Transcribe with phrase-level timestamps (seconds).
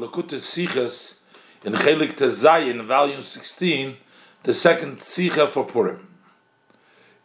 [0.00, 1.18] Lakutas Sichas
[1.62, 3.96] in Chelik Tezayin, volume 16,
[4.42, 6.08] the second Sicha for Purim.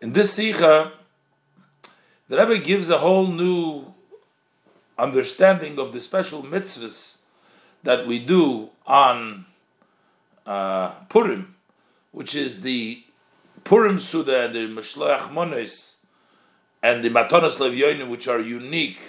[0.02, 0.92] In this Sicha,
[2.28, 3.94] the Rebbe gives a whole new
[4.98, 7.20] understanding of the special mitzvahs
[7.84, 9.46] that we do on
[10.46, 11.56] uh, Purim,
[12.12, 13.04] which is the
[13.64, 15.98] Purim Suda and the Mishloach Mones
[16.84, 19.00] and the Matonas Levyonim, which are unique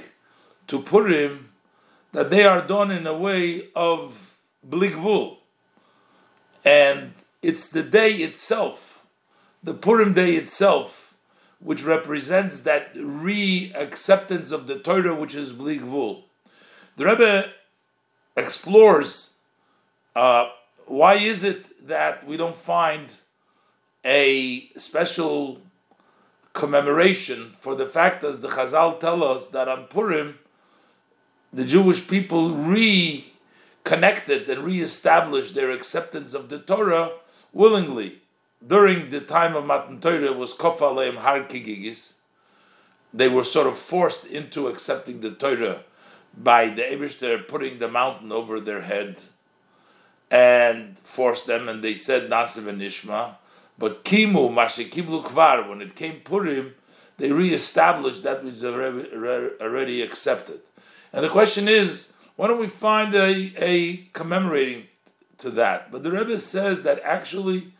[0.68, 1.50] to Purim,
[2.16, 5.36] that they are done in a way of Bligvul.
[6.64, 9.04] And it's the day itself,
[9.62, 11.14] the Purim day itself,
[11.60, 16.22] which represents that re acceptance of the Torah, which is Bligvul.
[16.96, 17.50] The Rebbe
[18.34, 19.34] explores
[20.14, 20.48] uh,
[20.86, 23.12] why is it that we don't find
[24.06, 25.60] a special
[26.54, 30.38] commemoration for the fact, as the Chazal tell us, that on Purim,
[31.56, 37.12] the Jewish people reconnected and re-established their acceptance of the Torah
[37.50, 38.20] willingly.
[38.66, 42.12] During the time of Matan Torah was Kof Aleim Har Kigigis.
[43.14, 45.84] They were sort of forced into accepting the Torah
[46.36, 49.22] by the Eberster putting the mountain over their head
[50.30, 53.36] and forced them, and they said Nasiv and Ishma.
[53.78, 56.74] But Kimu, Mashekiblu Kvar, when it came Purim,
[57.16, 60.60] they re-established that which they already accepted.
[61.16, 64.84] And the question is, why don't we find a, a commemorating
[65.38, 65.90] to that?
[65.90, 67.72] But the Rebbe says that actually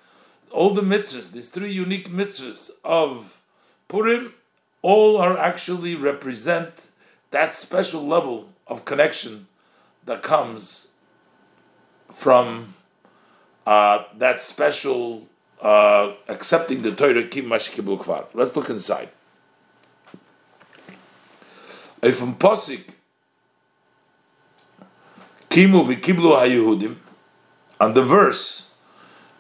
[0.50, 3.38] all the mitzvahs, these three unique mitzvahs of
[3.88, 4.32] Purim,
[4.80, 6.88] all are actually represent
[7.30, 9.48] that special level of connection
[10.06, 10.88] that comes
[12.10, 12.74] from
[13.66, 15.28] uh, that special
[15.60, 17.28] uh, accepting the Torah.
[18.32, 19.10] Let's look inside.
[22.02, 22.95] If Posik,
[25.56, 26.96] Kimu v'kiblu hayuhudim,
[27.80, 28.68] on the verse,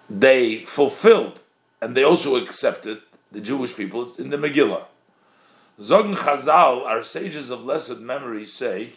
[0.08, 1.44] they fulfilled
[1.82, 4.84] and they also accepted the Jewish people in the Megillah.
[5.78, 8.92] Zogn Chazal, our sages of blessed memory, say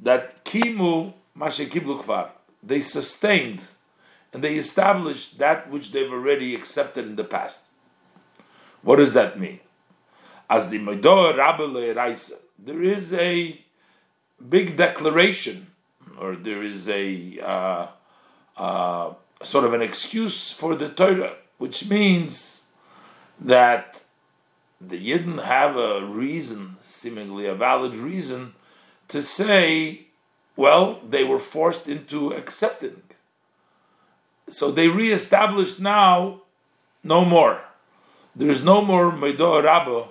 [0.00, 2.30] that Kimu Mashekiblu Kvar,
[2.62, 3.64] they sustained
[4.32, 7.64] and they established that which they've already accepted in the past.
[8.82, 9.58] What does that mean?
[10.48, 13.60] As the Meidor Rabbi Raisa, there is a
[14.48, 15.66] big declaration,
[16.20, 17.86] or there is a uh,
[18.56, 22.64] uh, sort of an excuse for the Torah, which means
[23.40, 24.04] that
[24.80, 28.54] the Yidden have a reason, seemingly a valid reason,
[29.08, 30.06] to say,
[30.56, 33.02] well, they were forced into accepting
[34.48, 36.42] so they reestablished now
[37.04, 37.60] no more.
[38.34, 40.08] There is no more Meido Rabba.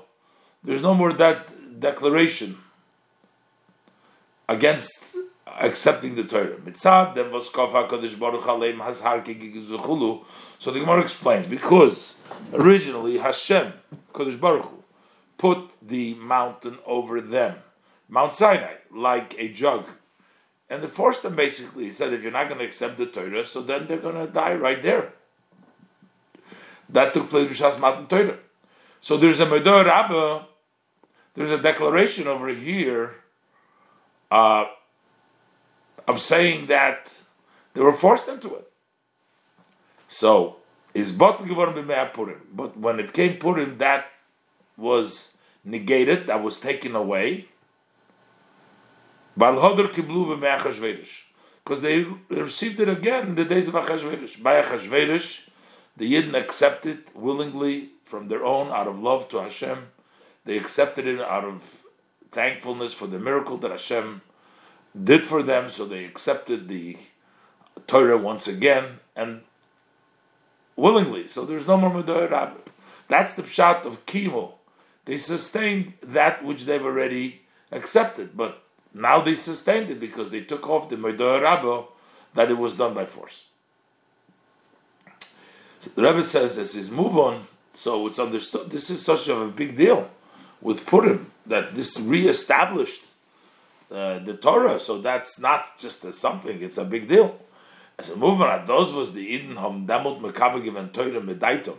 [0.63, 2.57] There's no more that declaration
[4.49, 5.15] against
[5.59, 6.57] accepting the Torah.
[7.15, 7.31] Then
[8.19, 8.43] Baruch.
[10.59, 12.15] So the Gemara explains because
[12.53, 13.73] originally Hashem
[14.13, 14.83] Kodesh Baruch Hu,
[15.37, 17.57] put the mountain over them,
[18.09, 19.85] Mount Sinai, like a jug
[20.69, 21.85] and they forced them basically.
[21.85, 24.31] He said, if you're not going to accept the Torah, so then they're going to
[24.31, 25.13] die right there.
[26.89, 28.37] That took place with Shas Matan Torah.
[29.01, 30.45] So there's a Medor Rabbah,
[31.35, 33.15] there's a declaration over here
[34.31, 34.65] uh,
[36.07, 37.21] of saying that
[37.73, 38.71] they were forced into it.
[40.07, 40.57] So,
[40.93, 44.05] is But when it came Purim, that
[44.77, 47.49] was negated, that was taken away.
[51.63, 54.41] Because they received it again in the days of Achashverosh.
[54.41, 55.41] By Achashverosh,
[55.97, 59.89] the Yidden accepted willingly from their own, out of love to Hashem.
[60.45, 61.83] They accepted it out of
[62.31, 64.21] thankfulness for the miracle that Hashem
[65.03, 66.97] did for them, so they accepted the
[67.85, 69.41] Torah once again and
[70.75, 71.27] willingly.
[71.27, 72.59] So there's no more Medoy Rabbi.
[73.07, 74.55] That's the pshat of Kimo.
[75.05, 77.41] They sustained that which they've already
[77.71, 78.63] accepted, but
[78.93, 81.87] now they sustained it because they took off the Medoy Rabbo
[82.33, 83.45] that it was done by force.
[85.79, 88.69] So the Rebbe says, as his move on, so it's understood.
[88.71, 90.09] This is such a big deal
[90.61, 93.03] with Purim that this reestablished
[93.91, 94.79] uh, the Torah.
[94.79, 97.39] So that's not just a something; it's a big deal.
[97.99, 101.77] As a movement, those was the Eden Hom Damot Mekabel and Torah Medaitum.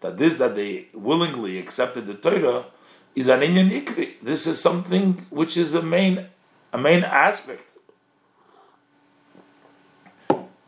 [0.00, 2.66] That this that they willingly accepted the Torah
[3.14, 4.20] is an Inyan Ikri.
[4.20, 6.26] This is something which is a main
[6.72, 7.64] a main aspect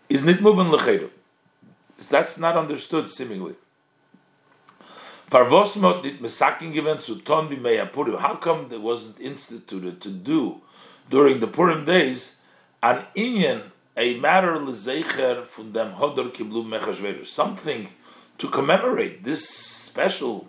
[0.08, 1.10] is not moving lechedu.
[2.10, 3.54] That's not understood seemingly.
[5.30, 8.16] Farvosmot did mesaking given to Purim.
[8.18, 10.62] How come it wasn't instituted to do
[11.10, 12.38] during the Purim days
[12.82, 13.62] an inyan,
[13.96, 17.88] a matter lezecher from them hodor kiblu something
[18.38, 20.48] to commemorate this special,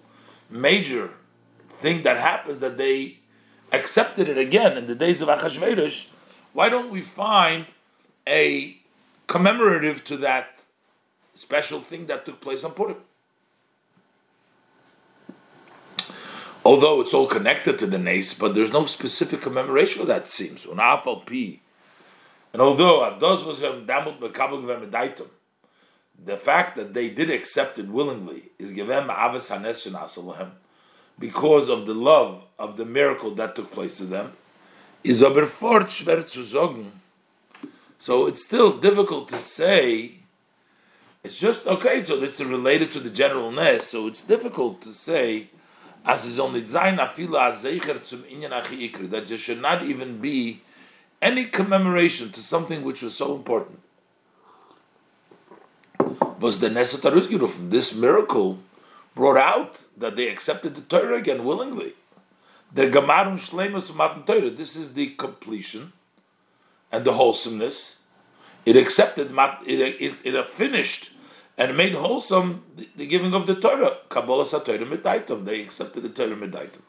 [0.50, 1.12] major
[1.80, 3.18] thing that happens that they
[3.72, 6.08] accepted it again in the days of Achashverosh.
[6.54, 7.66] Why don't we find
[8.28, 8.78] a
[9.28, 10.64] commemorative to that
[11.34, 12.98] special thing that took place on Purim?
[16.70, 20.66] Although it's all connected to the Nace, but there's no specific commemoration for that, seems.
[20.66, 21.58] And although
[23.10, 25.28] Ados was damut mekabel
[26.24, 29.88] the fact that they did accept it willingly is given ma'avas hanes
[31.18, 34.34] because of the love of the miracle that took place to them.
[35.04, 35.22] Is.
[35.22, 35.36] So
[38.28, 40.20] it's still difficult to say.
[41.24, 42.04] It's just okay.
[42.04, 43.88] So it's related to the general ness.
[43.88, 45.50] So it's difficult to say
[46.06, 50.62] as is only zayin afila azecher zum inyan achi that there should not even be
[51.22, 53.80] any commemoration to something which was so important
[56.40, 58.60] was the Nesat from This miracle
[59.16, 61.94] brought out that they accepted the Torah again willingly.
[62.74, 64.50] The Gamarum Shlemus Matan Torah.
[64.50, 65.92] This is the completion
[66.92, 67.98] and the wholesomeness.
[68.66, 71.12] It accepted, it, it, it finished
[71.60, 73.98] and made wholesome the, the giving of the Torah.
[74.08, 75.44] Kabbalah Torah Midaitum.
[75.44, 76.82] They accepted the Torah Midaitum.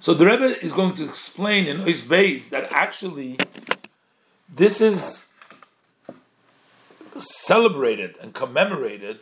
[0.00, 3.36] So the Rebbe is going to explain in his base that actually
[4.48, 5.26] this is
[7.18, 9.20] celebrated and commemorated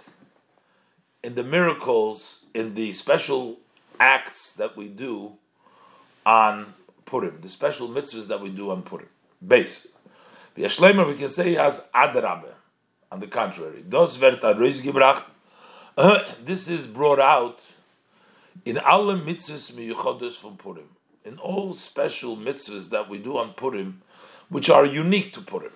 [1.24, 3.58] in the miracles, in the special
[3.98, 5.32] acts that we do
[6.24, 6.74] on
[7.04, 9.08] Purim, the special mitzvahs that we do on Purim.
[9.44, 9.88] Base.
[10.56, 12.54] V'yashlemer, we can say as Adarabe.
[13.10, 13.84] On the contrary.
[16.44, 17.60] This is brought out
[18.64, 20.88] in alle mitzvahs from Purim,
[21.24, 24.02] in all special mitzvahs that we do on Purim,
[24.48, 25.72] which are unique to Purim.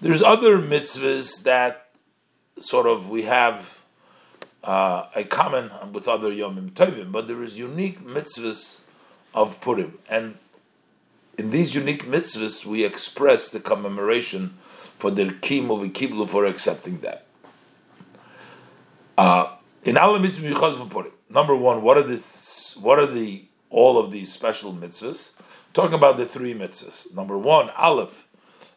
[0.00, 1.88] There's other mitzvahs that
[2.58, 3.80] sort of we have
[4.62, 8.80] uh, a common with other Yomim Tovim, but there is unique mitzvahs
[9.34, 9.98] of Purim.
[10.08, 10.38] And
[11.38, 14.58] in these unique mitzvahs, we express the commemoration
[14.98, 17.26] for the kimu v'kiblu for accepting that.
[19.16, 22.16] Uh, in for number one, what are the
[22.80, 25.36] what are the all of these special mitzvahs?
[25.72, 27.14] Talking about the three mitzvahs.
[27.14, 28.26] Number one, Aleph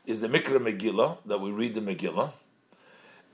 [0.06, 2.34] is the Mikra Megillah, that we read the Megillah.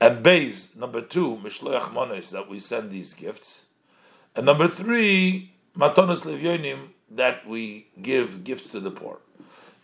[0.00, 3.66] And Beis, number two, Mishloach Mones, that we send these gifts.
[4.34, 9.18] And number three, Matonos Levyonim, that we give gifts to the poor.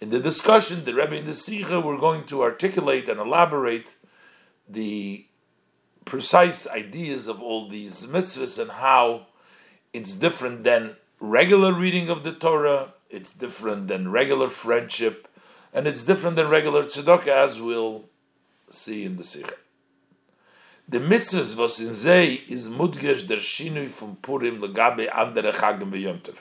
[0.02, 3.94] In the discussion, the Rebbe in the Sikha, we're going to articulate and elaborate
[4.69, 5.26] the
[6.04, 9.26] precise ideas of all these mitzvahs and how
[9.93, 15.28] it's different than regular reading of the Torah, it's different than regular friendship,
[15.72, 18.02] and it's different than regular tzedakah, as we'll
[18.70, 19.55] see in the sikha.
[20.88, 26.34] The mitzvahs was in is mudgesh der shinui from Purim legabe andere chagim.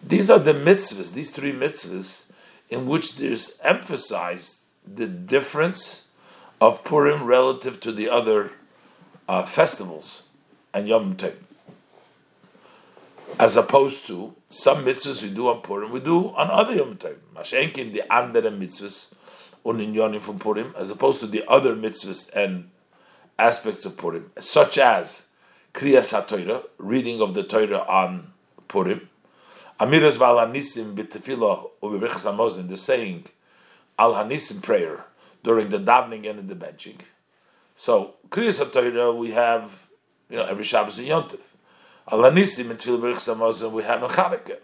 [0.00, 2.23] These are the mitzvahs, these three mitzvahs,
[2.68, 6.08] in which there's emphasized the difference
[6.60, 8.52] of Purim relative to the other
[9.28, 10.24] uh, festivals
[10.72, 11.34] and Yom Tov
[13.38, 17.16] as opposed to some mitzvahs we do on Purim, we do on other Yom Tov.
[17.34, 19.14] Mashenkin, the andere mitzvahs,
[19.64, 22.70] uninyonim from Purim, as opposed to the other mitzvahs and
[23.38, 25.28] aspects of Purim, such as
[25.72, 28.32] Kriyas HaTorah, reading of the Torah on
[28.68, 29.08] Purim,
[29.80, 33.24] Amiras Valanisim b'tefillah u'bebrichas hamozin, the saying
[33.98, 35.04] Al Hanisim prayer
[35.42, 37.00] during the davening and in the benching.
[37.74, 39.88] So Kriyas HaTorah we have,
[40.30, 41.40] you know, every Shabbos and Yom Tov.
[42.08, 44.58] Alanisim and Tefillah Berich Samazim we have in Chanukah.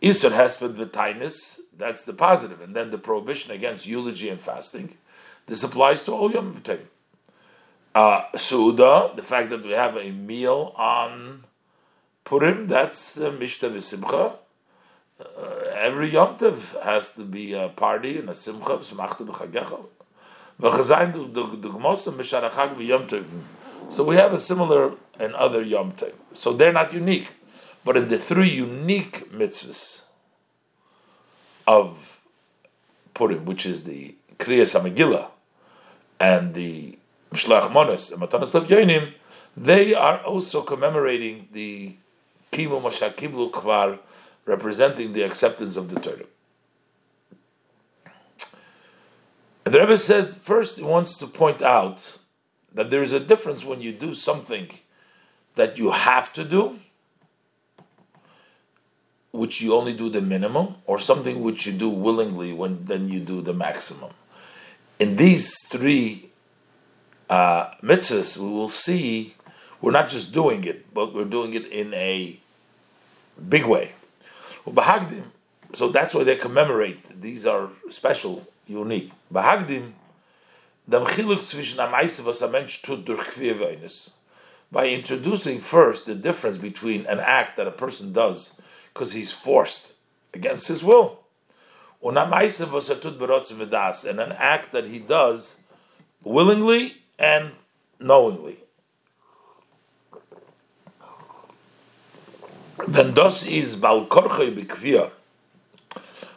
[0.00, 4.96] Isur Hesped V'tainis, that's the positive, and then the prohibition against eulogy and fasting.
[5.46, 6.80] This applies to all Yom Tov.
[7.94, 11.44] Uh, Suda, the fact that we have a meal on
[12.30, 14.36] Purim, that's uh, Mishta V'Simcha.
[15.18, 15.24] Uh,
[15.74, 19.84] every Yom Tov has to be a party and a Simcha, V'Smachta V'Chagecha.
[23.90, 26.12] So we have a similar and other Yom Tov.
[26.32, 27.32] So they're not unique.
[27.84, 30.02] But in the three unique mitzvahs
[31.66, 32.20] of
[33.12, 35.30] Purim, which is the Kriyas HaMegillah
[36.20, 36.96] and the
[37.32, 39.14] Mishlach Monos and Matanas Yoinim,
[39.56, 41.96] they are also commemorating the
[42.52, 43.98] Kimu Mashak Kiblu Kvar,
[44.44, 46.24] representing the acceptance of the Torah.
[49.64, 52.18] And the Rebbe says, first he wants to point out
[52.72, 54.70] that there is a difference when you do something
[55.56, 56.80] that you have to do
[59.32, 63.20] which you only do the minimum, or something which you do willingly when then you
[63.20, 64.10] do the maximum.
[64.98, 66.30] In these three
[67.28, 69.34] uh, mitzvahs, we will see
[69.80, 72.38] we're not just doing it, but we're doing it in a
[73.48, 73.92] big way.
[75.72, 77.20] So that's why they commemorate.
[77.20, 79.12] These are special, unique.
[79.32, 79.92] Bahagdim,
[84.72, 88.60] by introducing first the difference between an act that a person does
[88.92, 89.94] because he's forced
[90.34, 91.20] against his will,
[92.02, 92.18] and
[94.20, 95.56] an act that he does
[96.24, 97.52] willingly and
[97.98, 98.58] knowingly.
[102.86, 103.76] When das is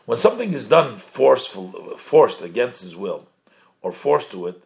[0.05, 3.25] when something is done forceful, forced against his will,
[3.81, 4.62] or forced to it,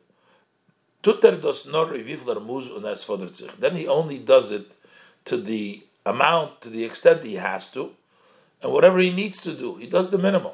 [3.60, 4.72] then he only does it
[5.26, 7.92] to the amount, to the extent he has to,
[8.62, 10.54] and whatever he needs to do, he does the minimum.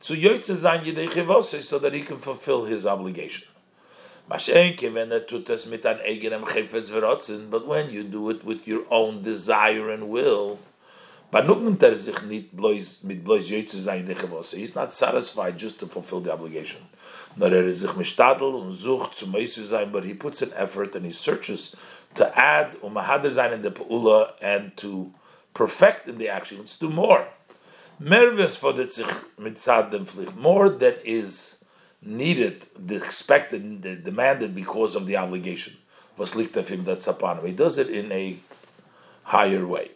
[0.00, 3.48] So that he can fulfill his obligation.
[4.28, 4.48] But
[7.66, 10.58] when you do it with your own desire and will,
[11.32, 11.54] he's
[14.74, 16.82] not satisfied just to fulfill the obligation.
[17.40, 17.72] Er
[19.86, 21.74] but he puts an effort and he searches
[22.14, 25.14] to add in the and to
[25.54, 26.58] perfect in the action.
[26.58, 27.28] Let's do more.
[28.00, 31.61] Mervis for the more that is
[32.02, 35.76] needed, the expected, the demanded because of the obligation.
[36.16, 37.46] Was liegt of him that's upon him.
[37.46, 38.38] He does it in a
[39.24, 39.92] higher way.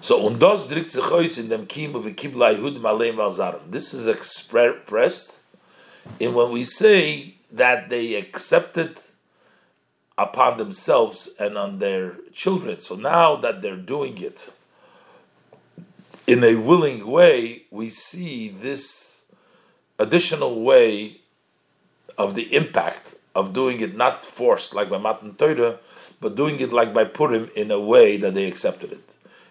[0.00, 0.96] So und das drückt
[1.38, 3.70] in dem Kim of Kibla Yehud Malem Valzarim.
[3.70, 5.38] This is expressed
[6.18, 9.00] in when we say that they accepted
[10.16, 12.78] upon themselves and on their children.
[12.78, 14.52] So now that they're doing it
[16.26, 19.15] in a willing way, we see this
[19.98, 21.20] additional way
[22.18, 25.78] of the impact of doing it not forced like by Matan Torah,
[26.20, 29.08] but doing it like by Purim in a way that they accepted it.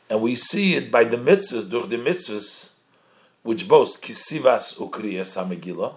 [0.10, 2.72] And we see it by the mitzvahs, durch the mitzvahs,
[3.44, 5.96] which boast kisivas ukriyas ha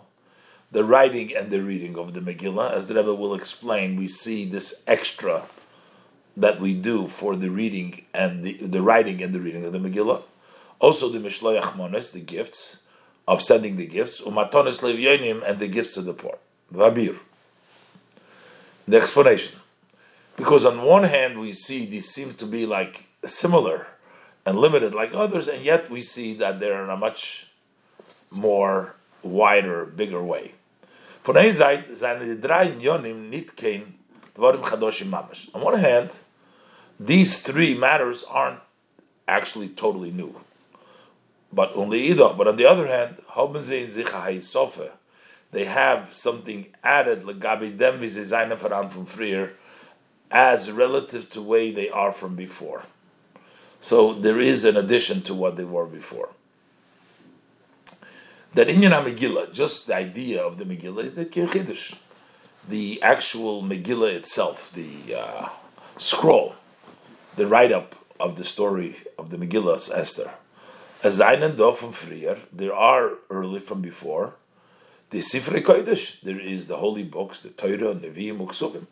[0.70, 2.72] the writing and the reading of the Megillah.
[2.72, 5.44] As the Rebbe will explain, we see this extra
[6.36, 9.78] that we do for the reading and the, the writing and the reading of the
[9.78, 10.22] Megillah.
[10.78, 12.82] Also the Mishloach Mones, the gifts,
[13.28, 16.38] of sending the gifts, umatonis levyonim, and the gifts to the poor.
[16.72, 17.18] Vabir.
[18.88, 19.60] The explanation.
[20.34, 23.86] Because on one hand, we see these seem to be like similar
[24.46, 27.48] and limited like others, and yet we see that they're in a much
[28.30, 30.54] more wider, bigger way.
[31.26, 31.34] On
[35.62, 36.16] one hand,
[36.98, 38.60] these three matters aren't
[39.26, 40.34] actually totally new.
[41.52, 42.36] But only idach.
[42.36, 43.16] But on the other hand,
[45.50, 49.52] they have something added legabi dem from freer
[50.30, 52.82] as relative to way they are from before.
[53.80, 56.30] So there is an addition to what they were before.
[58.54, 61.96] That in Megillah, just the idea of the Megillah is that Kirchidish,
[62.68, 65.48] the actual Megillah itself, the uh,
[65.96, 66.56] scroll,
[67.36, 70.32] the write up of the story of the Megillah Esther
[71.02, 74.34] as einen do from frier, there are early from before,
[75.10, 78.86] the Sifrei Kodesh, there is the holy books, the Torah, and Nevi'im, Uksuvim.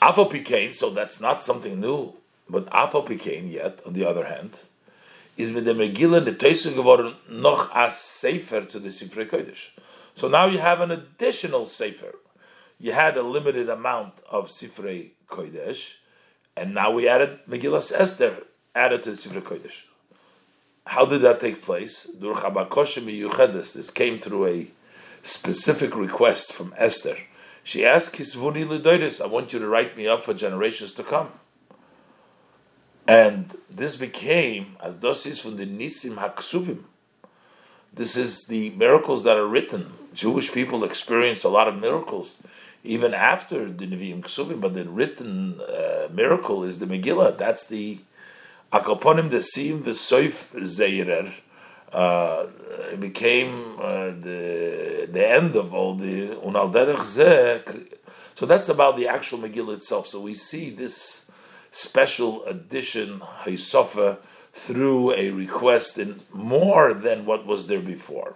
[0.00, 2.14] Afal Pikain, so that's not something new,
[2.48, 4.60] but Afal Pikain yet, on the other hand,
[5.36, 9.70] is with the Megillah, the Teise geworden, noch as Sefer to the Sifrei Kodesh.
[10.14, 12.14] So now you have an additional Sefer.
[12.78, 15.94] You had a limited amount of Sifrei Kodesh,
[16.56, 18.44] and now we added Megillah Esther,
[18.74, 19.82] added to the Sifrei Kodesh.
[20.86, 22.06] How did that take place?
[22.18, 24.70] This came through a
[25.22, 27.16] specific request from Esther.
[27.62, 31.32] She asked Kisvuni Lidoidis, I want you to write me up for generations to come.
[33.08, 36.84] And this became, as dosis from the Nisim Haksuvim.
[37.92, 39.92] This is the miracles that are written.
[40.14, 42.40] Jewish people experienced a lot of miracles
[42.82, 47.38] even after the Nevi'im Ksuvim, but the written uh, miracle is the Megillah.
[47.38, 47.98] That's the
[48.74, 51.32] Akoponim desim v'soif zeirer.
[51.92, 52.46] Uh,
[52.92, 57.86] it became uh, the the end of all the unal derech
[58.34, 60.08] So that's about the actual Megillah itself.
[60.08, 61.30] So we see this
[61.70, 64.18] special addition Haisofa
[64.52, 68.34] through a request in more than what was there before.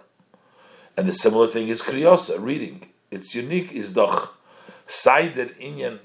[0.95, 2.87] And the similar thing is Kriyosa, reading.
[3.11, 4.37] It's unique is doch
[4.87, 5.99] Seider Inyan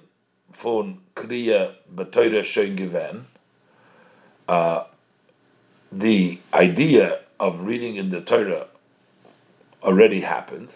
[0.53, 3.27] von Kriya Betoira Schön gewähnt
[4.49, 4.85] uh,
[5.91, 8.67] the idea of reading in the Torah
[9.83, 10.71] already happened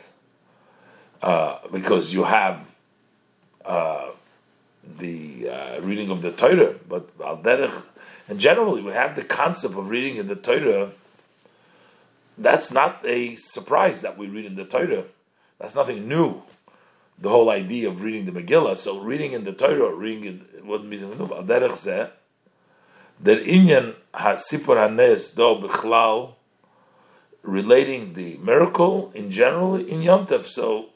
[1.22, 2.66] uh, because you have
[3.64, 4.10] uh,
[4.98, 7.10] the uh, reading of the Torah, but
[8.28, 10.92] and generally we have the concept of reading in the Torah.
[12.36, 15.04] That's not a surprise that we read in the Torah.
[15.58, 16.42] That's nothing new.
[17.18, 18.76] The whole idea of reading the Megillah.
[18.78, 21.02] So reading in the Torah, reading in what means
[23.22, 26.34] der inyan hasipur hanes do bichlal,
[27.42, 30.44] relating the miracle in general in Yom Tov.
[30.44, 30.86] So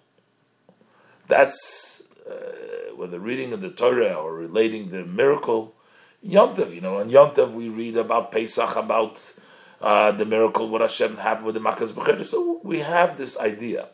[1.28, 5.74] that's uh, whether reading of the Torah or relating the miracle.
[6.22, 9.32] Yom Tov, you know, on Yom Tov we read about Pesach, about
[9.80, 12.24] uh, the miracle, what Hashem happened with the Makkah's Bechir.
[12.24, 13.88] So we have this idea.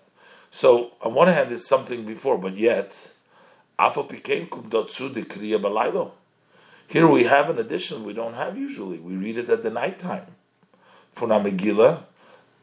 [0.50, 3.10] So on one hand, it's something before, but yet,
[6.88, 8.98] here we have an addition we don't have usually.
[8.98, 10.26] We read it at the night time
[11.12, 12.04] for Megillah,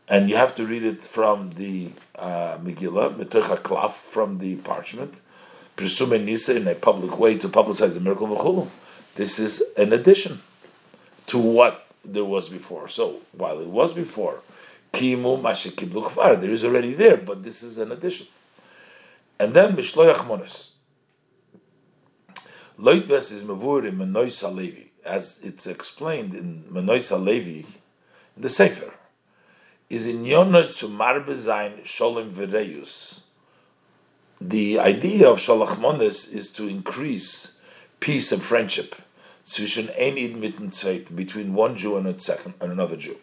[0.08, 5.20] and you have to read it from the uh, Megillah, Metocha Klaf, from the parchment,
[5.76, 8.68] Presume Nisa in a public way to publicize the miracle of Chulu.
[9.14, 10.42] This is an addition
[11.28, 12.90] to what there was before.
[12.90, 14.42] So while it was before,
[14.92, 18.28] Kimu Mashekiblu Kfar, there is already there, but this is an addition.
[19.40, 20.70] And then Mishloyach Monis.
[22.80, 27.68] Loitves is Mavur in Menois as it's explained in Menois Levi,
[28.36, 28.94] in the Sefer
[29.90, 33.22] is in Yonot zu Marbezain Sholem Vereus.
[34.42, 37.58] The idea of Shalachmones is to increase
[38.00, 38.96] peace and friendship
[39.46, 43.18] zwischen ein Id between one Jew and, second, and another Jew.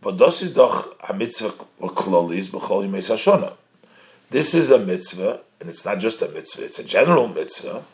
[0.00, 1.52] But das ist doch a mitzvah.
[4.30, 7.84] This is a mitzvah, and it's not just a mitzvah, it's a general mitzvah,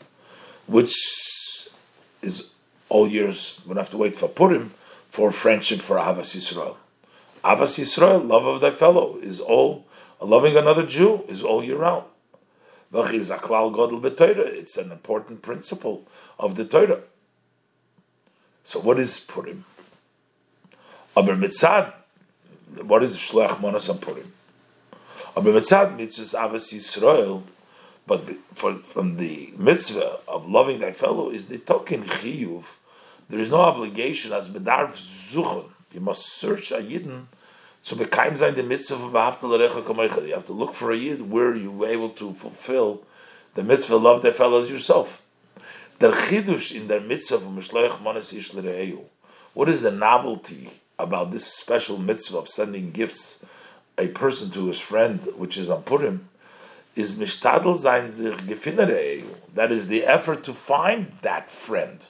[0.67, 1.69] which
[2.21, 2.49] is
[2.89, 4.73] all years, we have to wait for Purim,
[5.09, 6.77] for friendship for Avas Yisrael.
[7.43, 9.85] Avas Yisrael, love of thy fellow, is all
[10.21, 12.05] loving another Jew is all year round.
[12.93, 16.07] It's an important principle
[16.39, 17.01] of the Torah.
[18.63, 19.65] So what is Purim?
[21.15, 21.93] Aber mitzad,
[22.81, 24.33] what is Shleach Monas on Purim?
[25.35, 27.43] Aber mitzad mitzvahs Avas Yisrael,
[28.07, 32.65] but for, from the mitzvah of loving thy fellow is the token chiyuv.
[33.29, 35.69] There is no obligation as medarv zuchon.
[35.91, 37.27] You must search a yidden
[37.85, 39.13] so Zayin the mitzvah of
[40.27, 43.03] You have to look for a yid where you were able to fulfill
[43.53, 45.21] the mitzvah, love their fellows yourself.
[45.99, 48.53] The chidush in der mitzvah of Mishloach Manas Ish
[49.53, 53.45] What is the novelty about this special mitzvah of sending gifts
[53.99, 56.27] a person to his friend, which is on Purim,
[56.95, 62.05] is mishtadel zayin sich That is the effort to find that friend.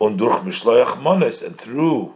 [0.00, 2.14] Und durch Mishloach Manas, and through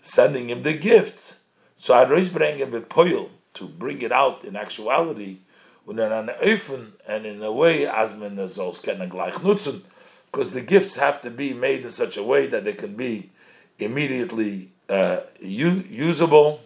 [0.00, 1.34] sending him the gift.
[1.78, 5.38] So I always bring him a poil to bring it out in actuality,
[5.86, 9.82] and in a way, as men can gleich nutzen,
[10.30, 13.30] because the gifts have to be made in such a way that they can be
[13.78, 16.60] immediately uh, usable.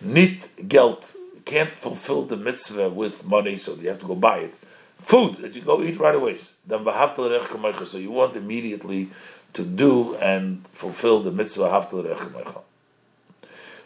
[0.00, 1.04] Nit geld
[1.50, 4.54] can't fulfill the mitzvah with money, so you have to go buy it.
[5.00, 6.38] Food that you go eat right away.
[6.66, 9.10] Then so you want immediately
[9.54, 11.82] to do and fulfill the mitzvah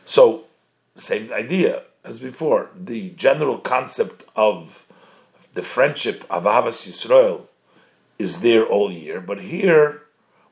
[0.05, 0.44] So,
[0.96, 2.70] same idea as before.
[2.79, 4.85] The general concept of
[5.55, 7.46] the friendship of Ahavas Yisrael
[8.18, 10.03] is there all year, but here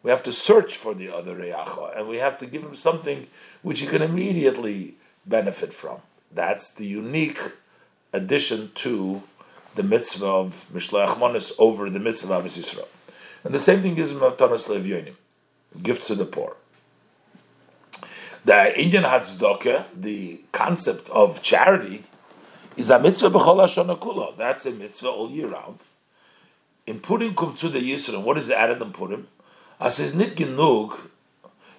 [0.02, 3.26] we have to search for the other reyacha, and we have to give him something
[3.60, 4.96] which he can immediately
[5.26, 6.00] benefit from.
[6.34, 7.40] That's the unique
[8.12, 9.22] addition to
[9.74, 12.86] the mitzvah of Mishloach Monis over the mitzvah of Yisrael.
[13.44, 15.14] And the same thing is Matanas Levyonim,
[15.82, 16.56] gifts to the poor.
[18.44, 22.04] The Indian Hatzdaka, the concept of charity,
[22.76, 24.36] is a mitzvah b'chol kula.
[24.36, 25.78] That's a mitzvah all year round.
[26.86, 29.28] In Purim kum to the Yisrael, what is added in Purim?
[29.78, 30.98] As is nit genug,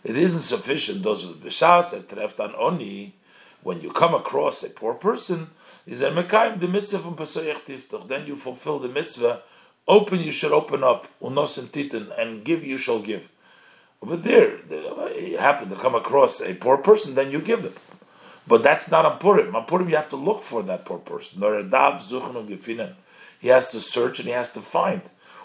[0.04, 1.04] it isn't sufficient.
[1.04, 3.14] Those b'shas et treftan oni,
[3.64, 5.50] when you come across a poor person,
[5.86, 8.08] is the mitzvah from.
[8.08, 9.42] Then you fulfill the mitzvah
[9.88, 13.30] Open, you should open up, unos and titan, and give, you shall give.
[14.02, 14.60] Over there,
[15.20, 17.74] you happen to come across a poor person, then you give them.
[18.48, 19.54] But that's not on Purim.
[19.56, 21.42] On Purim, you have to look for that poor person.
[23.40, 25.02] He has to search and he has to find.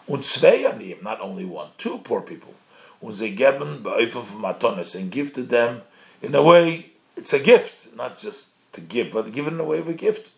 [0.08, 2.54] Not only one, two poor people.
[3.00, 5.82] And give to them
[6.20, 9.64] in a way, it's a gift, not just to give, but give it in a
[9.64, 10.30] way of a gift.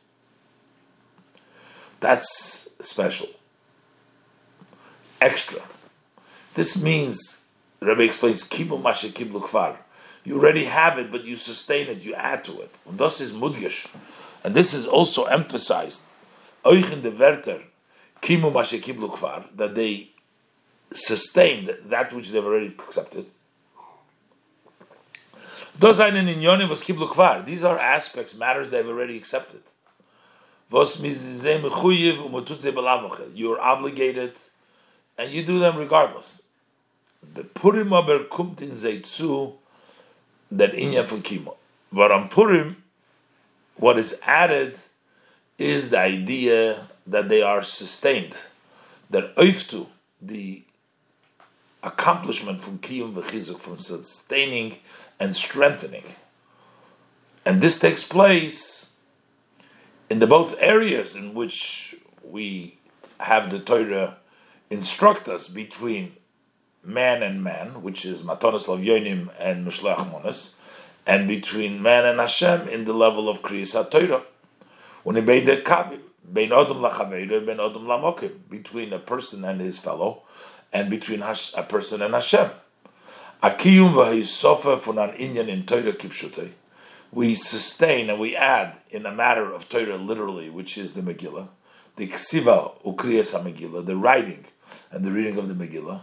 [2.01, 3.29] That's special
[5.21, 5.63] extra.
[6.55, 7.45] This means,
[7.81, 9.77] Rabbi explains, kibu mashe kiblu kfar.
[10.25, 12.77] You already have it, but you sustain it, you add to it.
[12.87, 13.89] And this is mudgish.
[14.45, 16.03] And this is also emphasized.
[16.65, 17.63] Euch in the Werter,
[18.23, 20.11] kimu mashe kiblu kfar, that they
[20.93, 23.27] sustained that which they've already accepted.
[25.81, 29.63] These are aspects, matters they've already accepted.
[33.35, 34.37] You're obligated,
[35.17, 36.43] and you do them regardless.
[37.35, 39.55] The Purim aber kommt in Zeitzu,
[40.51, 41.57] that inya for kimo.
[41.93, 42.83] But on Purim,
[43.77, 44.79] what is added
[45.59, 48.37] is the idea that they are sustained,
[49.11, 49.87] that oiftu,
[50.21, 50.63] the
[51.83, 54.77] accomplishment from kiyum v'chizuk, from sustaining
[55.21, 56.17] and strengthening.
[57.45, 58.97] And this takes place
[60.09, 62.79] in the both areas in which we
[63.21, 64.17] have the Torah
[64.71, 66.17] instruct us between
[66.83, 70.55] man and man, which is Matonis Lavyonim and Mishlech Monas,
[71.07, 74.23] and between man and Hashem in the level of Kriyas HaTorah.
[75.03, 79.61] When he made the Kabim, Ben Odom Lachaveira, Ben Odom Lamokim, between a person and
[79.61, 80.23] his fellow,
[80.73, 82.51] and between a person and Hashem.
[83.43, 86.51] Akiyum v'hayisofa funan inyan in Torah kipshutei.
[87.11, 91.49] We sustain and we add in a matter of Torah literally, which is the Megillah,
[91.97, 94.45] the ksiva ukriyas Megillah, the writing
[94.91, 96.03] and the reading of the Megillah.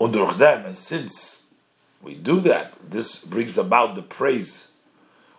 [0.00, 1.46] Under them, and since
[2.02, 4.72] we do that, this brings about the praise.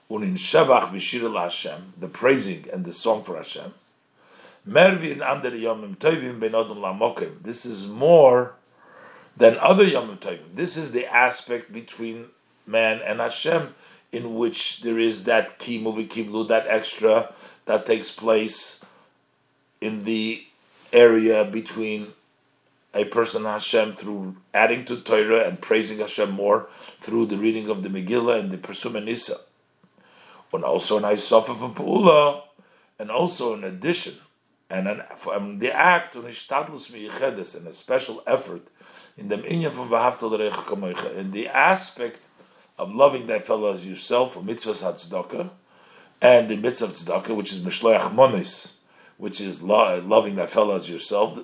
[0.10, 3.74] Unin shevach b'shir Hashem, the praising and the song for Hashem.
[4.66, 7.44] Mervin under yomim tovim ben odom lamokim.
[7.44, 8.56] This is more
[9.40, 10.54] than other Yom Tovim.
[10.54, 12.28] This is the aspect between
[12.68, 13.74] man and Hashem
[14.12, 17.34] in which there is that ki movie kiblu, that extra
[17.66, 18.84] that takes place
[19.82, 20.46] in the
[20.92, 22.14] area between
[22.94, 26.68] a person Hashem through adding to Torah and praising Hashem more
[27.00, 29.36] through the reading of the Megillah and the Persuma Nisa.
[30.52, 32.42] And also an Aisofa from Pula,
[32.98, 34.16] and also in addition,
[34.68, 36.34] and an, from the act and a
[37.72, 38.68] special effort
[39.20, 39.94] in the inyan from
[41.18, 42.22] in the aspect
[42.78, 45.50] of loving thy fellow as yourself, or mitzvahs hatzdaka,
[46.22, 48.76] and the mitzvah of tzedakah, which is mishloach monis,
[49.18, 51.38] which is lo- uh, loving thy fellow as yourself,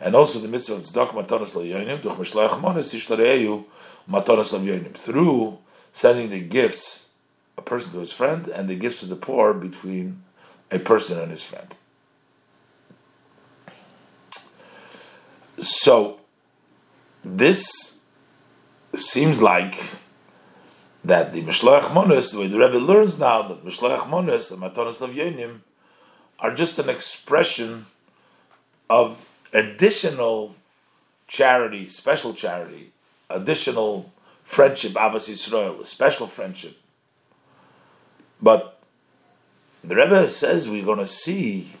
[0.00, 3.64] and also the mitzvah of tzedakah matanas layonim, duch mishloach monis yishlareu
[4.10, 5.58] matanas layonim, through
[5.92, 7.10] sending the gifts,
[7.56, 10.24] a person to his friend, and the gifts to the poor between
[10.72, 11.76] a person and his friend.
[15.56, 16.18] So,
[17.24, 18.00] this
[18.94, 19.82] seems like
[21.04, 24.98] that the Mishloach Monos, the way the Rebbe learns now that Mishloach Monos and Matonos
[25.00, 25.60] Lavyonim
[26.38, 27.86] are just an expression
[28.88, 30.54] of additional
[31.26, 32.92] charity, special charity,
[33.30, 36.76] additional friendship, Abbas Yisrael, a special friendship.
[38.40, 38.78] But
[39.82, 41.72] the Rebbe says we're going to see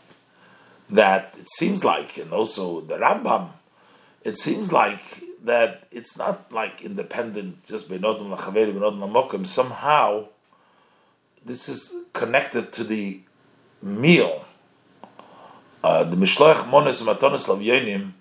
[0.90, 3.50] that it seems like, and also the Rambam,
[4.22, 9.46] it seems like that it's not like independent, just benodum lachaveri, benodum lamokim.
[9.46, 10.28] Somehow,
[11.44, 13.20] this is connected to the
[13.82, 14.44] meal.
[15.82, 18.12] Uh, the mishloach mones matonis lavyonim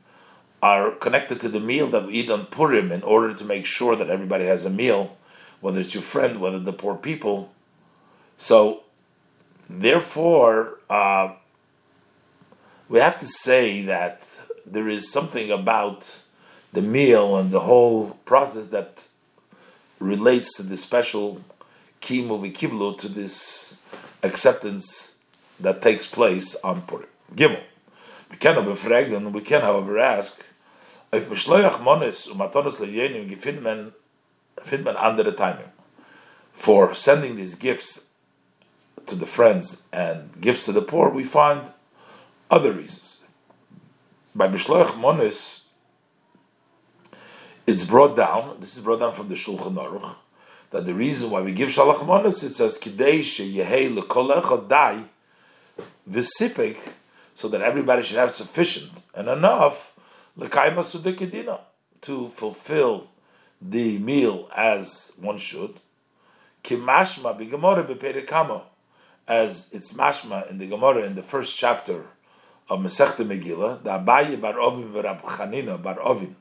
[0.61, 3.95] are connected to the meal that we eat on Purim in order to make sure
[3.95, 5.17] that everybody has a meal,
[5.61, 7.51] whether it's your friend, whether the poor people.
[8.37, 8.83] So,
[9.69, 11.33] therefore, uh,
[12.89, 14.27] we have to say that
[14.65, 16.22] there is something about
[16.73, 19.07] the meal and the whole process that
[19.99, 21.41] relates to the special
[22.01, 23.77] key kimu v'kiblu to this
[24.23, 25.19] acceptance
[25.59, 27.07] that takes place on Purim.
[27.33, 27.61] Gimel.
[28.29, 30.43] We can befragen, we can however ask,
[31.11, 33.29] if Mishloach Monis umatonos leyenim
[35.37, 35.71] timing
[36.53, 38.07] for sending these gifts
[39.05, 41.71] to the friends and gifts to the poor, we find
[42.49, 43.25] other reasons.
[44.33, 45.62] By Mishloach Monis,
[47.65, 48.57] it's brought down.
[48.59, 50.15] This is brought down from the Shulchan Aruch
[50.73, 55.03] that the reason why we give shalach manas it says kidei sheyehei lekol dai
[56.09, 56.77] v'sipik
[57.35, 59.93] so that everybody should have sufficient and enough
[60.37, 61.59] lekayma sudekidina
[62.01, 63.07] to fulfill
[63.61, 65.79] the meal as one should.
[66.63, 68.63] Kimashma b'gemara b'perikamo
[69.27, 72.07] as it's mashma in the Gemara in the first chapter
[72.69, 76.35] of Masechta Megillah, the Abaye bar Ovin v'Rab Chanina bar Ovin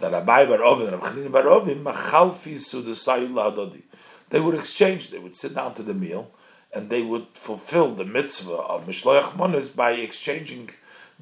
[0.00, 3.82] that Abai bar Ovin and Rabchanin bar Ovin machalfi sudasayul
[4.30, 5.10] They would exchange.
[5.10, 6.30] They would sit down to the meal,
[6.74, 10.70] and they would fulfill the mitzvah of mishloach monas by exchanging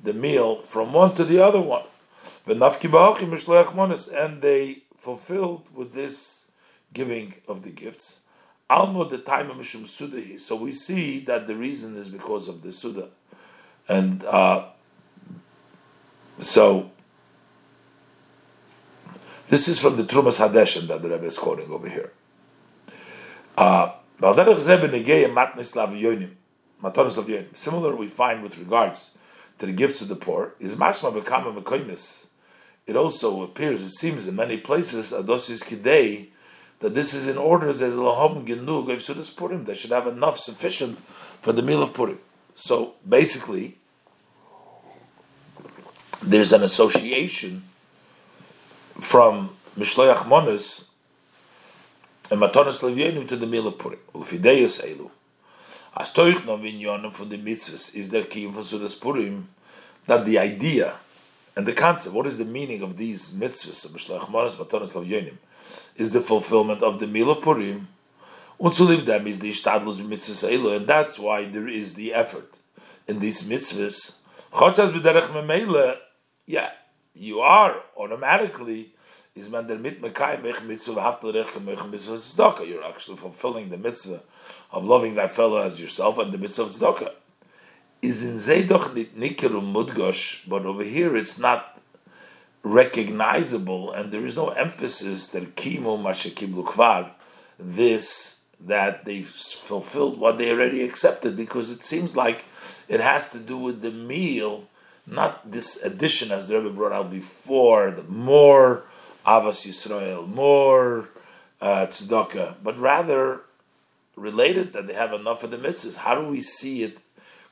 [0.03, 1.85] the meal from one to the other one.
[2.47, 6.47] and they fulfilled with this
[6.93, 8.21] giving of the gifts.
[8.71, 10.41] Almo the time of Mishum Sudahi.
[10.41, 13.09] So we see that the reason is because of the Suda.
[13.89, 14.69] And uh,
[16.39, 16.91] so
[19.49, 22.13] this is from the Trumas Hadeshen that the Rebbe is quoting over here.
[23.57, 23.93] Uh,
[27.55, 29.11] Similar we find with regards
[29.59, 32.29] to the gifts of the poor is mashma bekama mekoimis.
[32.87, 36.29] It also appears, it seems, in many places adosis kidei
[36.81, 39.65] that this is in order as lahom genug of purim.
[39.65, 40.99] They should have enough sufficient
[41.41, 42.19] for the meal of purim.
[42.55, 43.79] So basically,
[46.23, 47.65] there's an association
[49.01, 50.87] from Mishloach Monis
[52.31, 53.99] and Matonis Levienu to the meal of Purim.
[54.15, 55.11] Ulfideyas Elu.
[55.97, 59.49] As toich no vinyonim for the mitzvahs is there kiyim for Sudas Purim
[60.07, 60.97] that the idea
[61.57, 65.37] and the concept, what is the meaning of these mitzvahs of Mishloach Monis, Matonis Levienim,
[65.97, 67.89] is the fulfillment of the meal of Purim.
[68.73, 72.59] Zu them is the Ishtadlus mitzvahs Elu, and that's why there is the effort
[73.07, 74.19] in these mitzvahs.
[74.53, 75.97] Chotzas b'derech memele,
[76.47, 76.71] yeah,
[77.15, 78.93] you are automatically
[79.35, 82.67] is man der mitzvah mitzvah.
[82.67, 84.23] You're actually fulfilling the mitzvah
[84.73, 87.13] of loving that fellow as yourself and the mitzvah of tzedakah.
[88.03, 91.81] Is in zaydoch nit mudgosh, but over here it's not
[92.63, 97.11] recognizable and there is no emphasis that kimu mashakiblu kvar,
[97.59, 102.45] this that they've fulfilled what they already accepted because it seems like
[102.89, 104.69] it has to do with the meal,
[105.07, 108.85] not this addition as the Rebbe brought out before, the more
[109.27, 111.09] Avas Yisrael, more
[111.61, 113.43] uh, tzedakah, but rather
[114.17, 115.97] related that they have enough of the mitzvahs.
[115.97, 116.99] How do we see it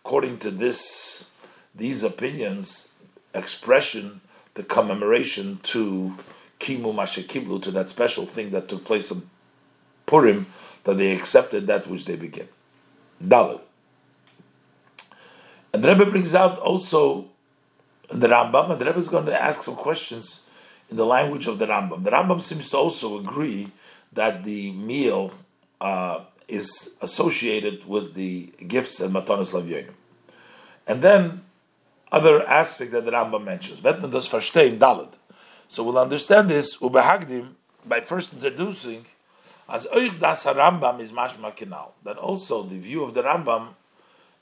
[0.04, 1.28] according to this,
[1.74, 2.92] these opinions,
[3.34, 4.20] expression,
[4.54, 6.16] the commemoration to
[6.60, 9.22] Kimu Mashekiblu, to that special thing that took place in
[10.06, 10.46] Purim,
[10.84, 12.48] that they accepted that which they begin.
[13.22, 13.62] Dalad.
[15.72, 17.31] And the Rebbe brings out also
[18.20, 20.42] the Rambam, and the Rebbe is going to ask some questions
[20.90, 22.04] in the language of the Rambam.
[22.04, 23.70] The Rambam seems to also agree
[24.12, 25.32] that the meal
[25.80, 29.94] uh, is associated with the gifts and matanos lavyonim.
[30.86, 31.42] And then
[32.10, 33.80] other aspect that the Rambam mentions.
[33.80, 35.14] Vetna does verstehen Dalit.
[35.68, 37.52] So we'll understand this ubehagdim
[37.86, 39.06] by first introducing
[39.68, 41.92] as oich das Rambam is mashma kinal.
[42.04, 43.68] That also the view of the Rambam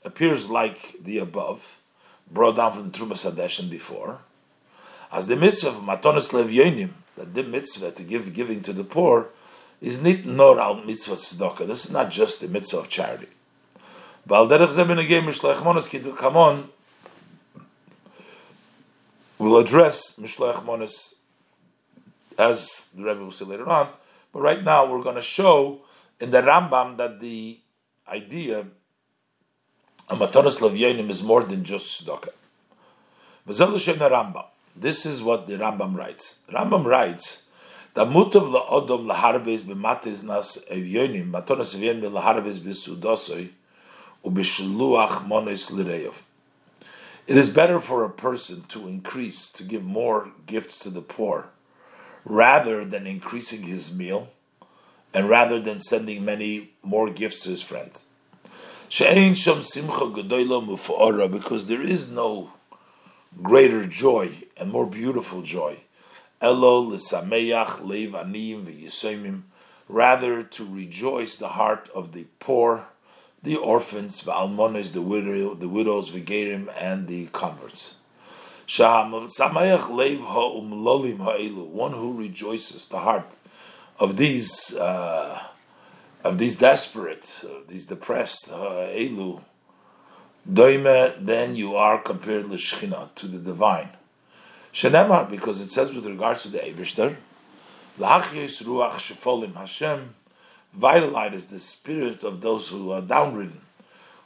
[0.03, 1.77] appears like the above,
[2.31, 4.19] brought down from the Trumas Hadeshen before
[5.11, 9.29] as the mitzvah of matonis levyonim, that the mitzvah to give giving to the poor,
[9.81, 11.67] is not nor al mitzvah tzedakah.
[11.67, 13.27] This is not just the mitzvah of charity.
[14.27, 14.49] Will
[19.57, 21.15] address mishloach monos
[22.37, 23.89] as the Rebbe will say later on.
[24.31, 25.81] But right now we're going to show
[26.19, 27.59] in the Rambam that the
[28.07, 28.67] idea
[30.11, 32.29] of matonis levyonim is more than just tzedakah.
[33.47, 34.45] Rambam.
[34.75, 36.39] This is what the Rambam writes.
[36.51, 37.45] Rambam writes
[37.93, 43.51] that mutav la'odom laharbez b'matiz nas evyonim matonas evyonim laharbez b'sudosoi
[44.25, 46.23] u'b'shluach monis l'reyov.
[47.25, 51.47] It is better for a person to increase, to give more gifts to the poor,
[52.25, 54.27] rather than increasing his meal,
[55.13, 57.63] and rather than sending many more gifts to his
[58.91, 59.35] friend.
[61.31, 62.51] Because there is no
[63.41, 65.79] greater joy and more beautiful joy.
[66.41, 69.43] Elo l'sameach leiv aniyim
[69.87, 72.87] rather to rejoice the heart of the poor,
[73.43, 77.95] the orphans, v'almones, the widow, the widows, v'gerim, and the converts.
[78.67, 83.31] Leiv ha'umlolim ha'elu, one who rejoices the heart
[83.99, 85.43] of these uh,
[86.23, 89.41] of these desperate, these depressed elu.
[90.51, 93.89] Doime, then you are compared l'shchina to the divine.
[94.73, 97.17] Shenemar, because it says with regards to the Eberster,
[97.97, 100.15] L'hachyos ruach shefolim Hashem,
[100.73, 103.59] vitalize the spirit of those who are downridden.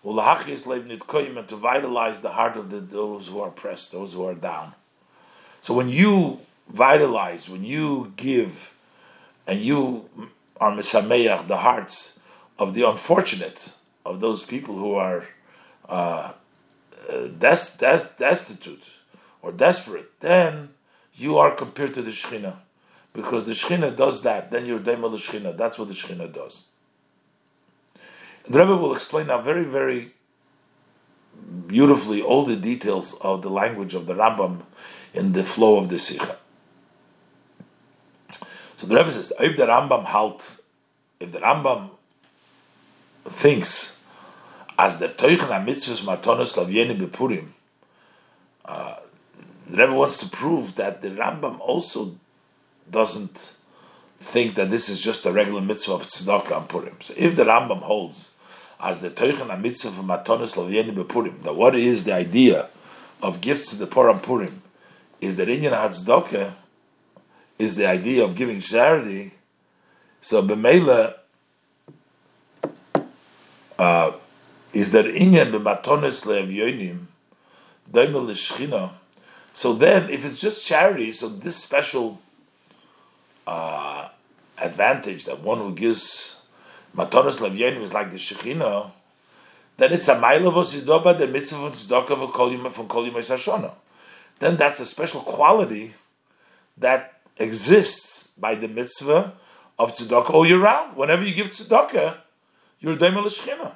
[0.04, 4.24] L'hachyos lev nitkoyim, to vitalize the heart of the, those who are pressed, those who
[4.24, 4.74] are down.
[5.62, 8.74] So when you vitalize, when you give,
[9.48, 10.10] and you
[10.60, 12.20] are misameach, the hearts
[12.58, 13.74] of the unfortunate,
[14.06, 15.28] of those people who are
[15.90, 16.32] uh,
[17.10, 18.84] des- des- destitute
[19.42, 20.70] or desperate, then
[21.14, 22.58] you are compared to the Shechina.
[23.14, 25.56] Because the Shechina does that, then you're Dema the Shechina.
[25.56, 26.66] That's what the Shechina does.
[28.48, 30.14] The Rebbe will explain now very, very
[31.68, 34.64] beautifully all the details of the language of the Rambam
[35.14, 36.38] in the flow of the Sikha.
[38.78, 40.62] So the Rebbe says, if the Rambam halt,
[41.20, 41.90] if the Rambam
[43.26, 44.00] thinks
[44.78, 47.48] as the Teuchen HaMitzvahs Matonos Lavyeni Bepurim,
[48.66, 48.98] uh,
[49.70, 52.16] the Rebbe wants to prove that the Rambam also
[52.92, 53.54] doesn't
[54.20, 56.98] think that this is just a regular mitzvah of tzedakah and Purim.
[57.02, 58.32] So if the Rambam holds
[58.80, 62.70] as the Teuchen HaMitzvah of Matonos Lavyeni Bepurim, that what is the idea
[63.22, 64.62] of gifts to the and Purim
[65.22, 66.54] is that Inyan HaTzedakah
[67.58, 69.34] is the idea of giving charity.
[70.22, 71.16] So b'meila
[73.78, 74.12] uh,
[74.74, 77.06] is that inyan b'matones le'avyonim
[77.92, 78.92] daimel l'shchina.
[79.54, 82.20] So then, if it's just charity, so this special
[83.48, 84.10] uh,
[84.58, 86.42] advantage that one who gives
[86.96, 88.92] matones le'avyonim is like the shechina,
[89.78, 93.74] then it's a mile of osidoba the mitzvah tzedakah from kol yimei
[94.40, 95.94] Then that's a special quality
[96.78, 99.34] that exists by the mitzvah
[99.78, 100.96] of tzedakah all year round.
[100.96, 102.18] Whenever you give tzedakah,
[102.80, 103.74] you're daimel l'shchina.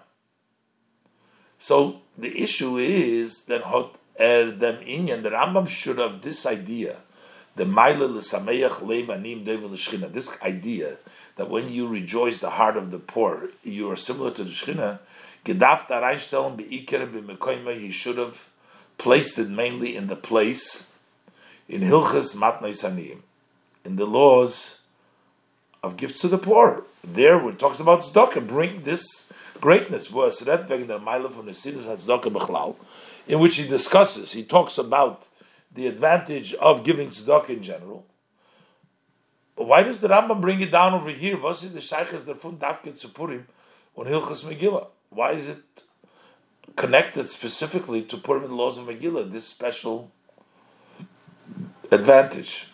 [1.58, 7.02] So the issue is that hot er dem inyan, the Rambam should have this idea,
[7.56, 10.98] the maila l'sameach levanim daimel l'shchina, this idea
[11.36, 15.00] that when you rejoice the heart of the poor, you are similar to the shchina.
[15.46, 18.46] Gedaft areinstellen beikere b'mekoyma, he should have
[18.98, 20.92] placed it mainly in the place
[21.70, 23.22] in Hilchas Matnei Saniyim
[23.86, 24.80] in the laws
[25.84, 26.84] of gifts to the poor.
[27.04, 30.12] There, it talks about tzedakah, bring this greatness.
[33.28, 35.28] In which he discusses, he talks about
[35.74, 38.06] the advantage of giving tzedakah in general.
[39.56, 41.36] Why does the Rambam bring it down over here?
[41.36, 41.82] The
[43.96, 44.88] on Hilchas Megillah?
[45.10, 45.84] Why is it
[46.78, 49.30] connected specifically to Purim the laws of Megillah?
[49.30, 50.12] This special
[51.92, 52.69] advantage.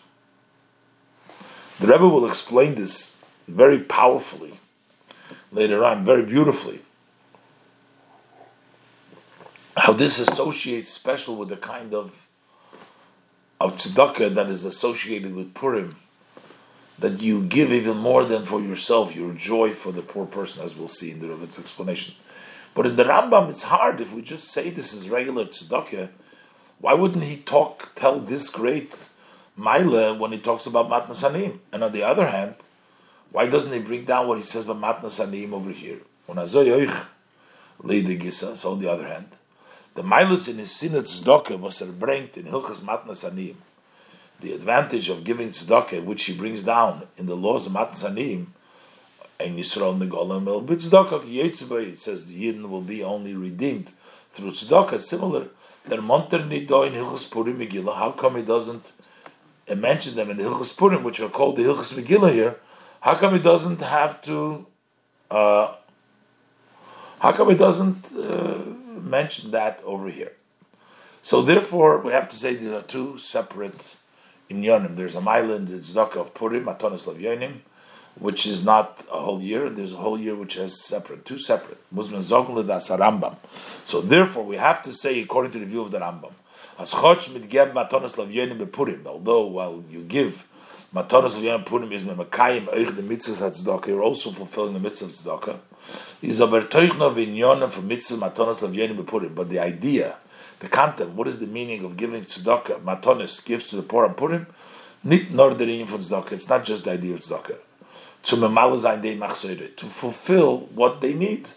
[1.78, 4.54] The Rebbe will explain this very powerfully
[5.52, 6.80] later on, very beautifully.
[9.76, 12.26] How this associates special with the kind of
[13.60, 15.96] of tzedakah that is associated with Purim,
[16.98, 20.74] that you give even more than for yourself, your joy for the poor person, as
[20.74, 22.14] we'll see in the Rebbe's explanation.
[22.74, 26.10] But in the Rambam, it's hard if we just say this is regular tzedakah.
[26.78, 29.06] Why wouldn't he talk, tell this great
[29.58, 31.60] Maila when he talks about Matnas Anim.
[31.72, 32.54] And on the other hand,
[33.32, 36.00] why doesn't he bring down what he says about Matnas Anim over here?
[36.28, 39.28] So on the other hand,
[39.94, 43.56] the Mailus in his Sinat Tzedakah was er bringt in Hilchas Matnas Anim.
[44.40, 48.52] The advantage of giving tzedakah, which he brings down in the laws of Matnas Anim,
[49.40, 53.92] and Yisrael Negolim El B'Tzedakah it says the Yidden will be only redeemed
[54.30, 55.00] through tzedakah.
[55.00, 55.48] Similar,
[55.86, 58.92] that Monter Nido in Hilchas Purim Megillah, how come he doesn't
[59.68, 62.56] and mentioned them in the Hilchas Purim, which are called the Hilchas Megillah here,
[63.00, 64.66] how come he doesn't have to?
[65.30, 65.74] Uh,
[67.20, 68.58] how come he doesn't uh,
[69.00, 70.32] mention that over here?
[71.22, 73.96] So therefore, we have to say these are two separate
[74.50, 74.96] inyanim.
[74.96, 77.58] There's a island, it's Tzedakah of Purim, Matonis Lavyonim,
[78.18, 81.38] which is not a whole year, and there's a whole year which has separate, two
[81.38, 81.78] separate.
[81.90, 83.36] Muslim Zogla das Rambam.
[83.84, 86.32] So therefore, we have to say according to the view of the Rambam.
[86.78, 89.06] As chotch mitgeb matonos lavyonim bepurim.
[89.06, 90.44] Although while you give
[90.94, 95.58] matonos lavyonim purim is memakayim oich the mitzvahs tzedakah, you're also fulfilling the mitzvah tzedakah.
[96.20, 99.34] Is aber teuchno vinyonim for mitzvah matonos lavyonim bepurim.
[99.34, 100.18] But the idea,
[100.58, 104.14] the content, what is the meaning of giving tzedakah, matonos, gifts to the poor and
[104.14, 104.46] purim?
[105.02, 106.32] Nit nor the reading for tzedakah.
[106.32, 107.56] It's not just the idea of tzedakah.
[109.76, 111.48] To fulfill what they need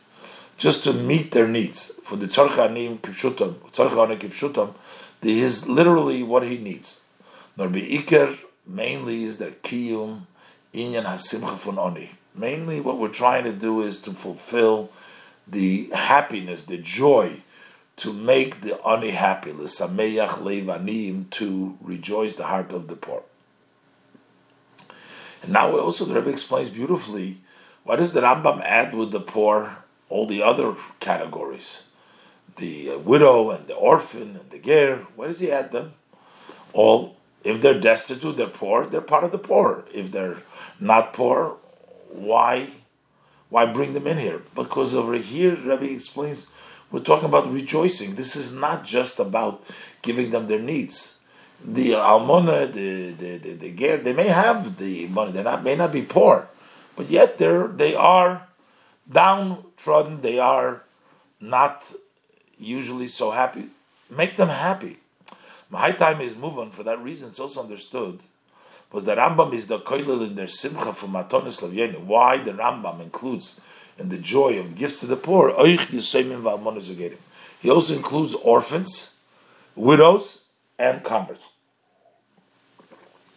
[0.60, 2.00] just to meet their needs.
[2.04, 4.76] For the tzarchanim kipshutam, tzarchanim kipshutam,
[5.22, 7.04] is literally what he needs.
[7.58, 10.22] Nor iker mainly is their kiyum
[10.74, 12.12] inyan hasimcha fun oni.
[12.36, 14.92] Mainly, what we're trying to do is to fulfill
[15.48, 17.42] the happiness, the joy,
[17.98, 23.24] to make the oni happy, l'sameyach levanim, to rejoice the heart of the poor.
[25.42, 27.42] And now also the Rebbe explains beautifully
[27.84, 29.78] why does the Rambam add with the poor
[30.10, 31.84] all the other categories?
[32.60, 35.08] The uh, widow and the orphan and the ger.
[35.16, 35.94] Where does he add them?
[36.74, 39.86] All, if they're destitute, they're poor, they're part of the poor.
[39.92, 40.44] If they're
[40.80, 41.58] not poor,
[42.10, 42.70] why,
[43.50, 44.44] why bring them in here?
[44.56, 46.50] Because over here, Rabbi explains,
[46.92, 48.16] we're talking about rejoicing.
[48.16, 49.64] This is not just about
[50.02, 51.22] giving them their needs.
[51.64, 55.34] The almona, the the, the, the ger, they may have the money.
[55.34, 56.48] They not may not be poor,
[56.96, 58.48] but yet they're they are
[59.12, 60.22] downtrodden.
[60.22, 60.84] They are
[61.42, 61.94] not
[62.60, 63.70] usually so happy.
[64.10, 64.98] Make them happy.
[65.70, 67.30] My time is moving for that reason.
[67.30, 68.22] It's also understood
[68.92, 72.06] was that Rambam is the koilel in their simcha from Matonis Lavyenim.
[72.06, 73.62] Why the Rambam includes
[74.00, 75.50] in the joy of the gifts to the poor.
[77.62, 79.14] He also includes orphans,
[79.76, 80.46] widows,
[80.80, 81.50] and converts.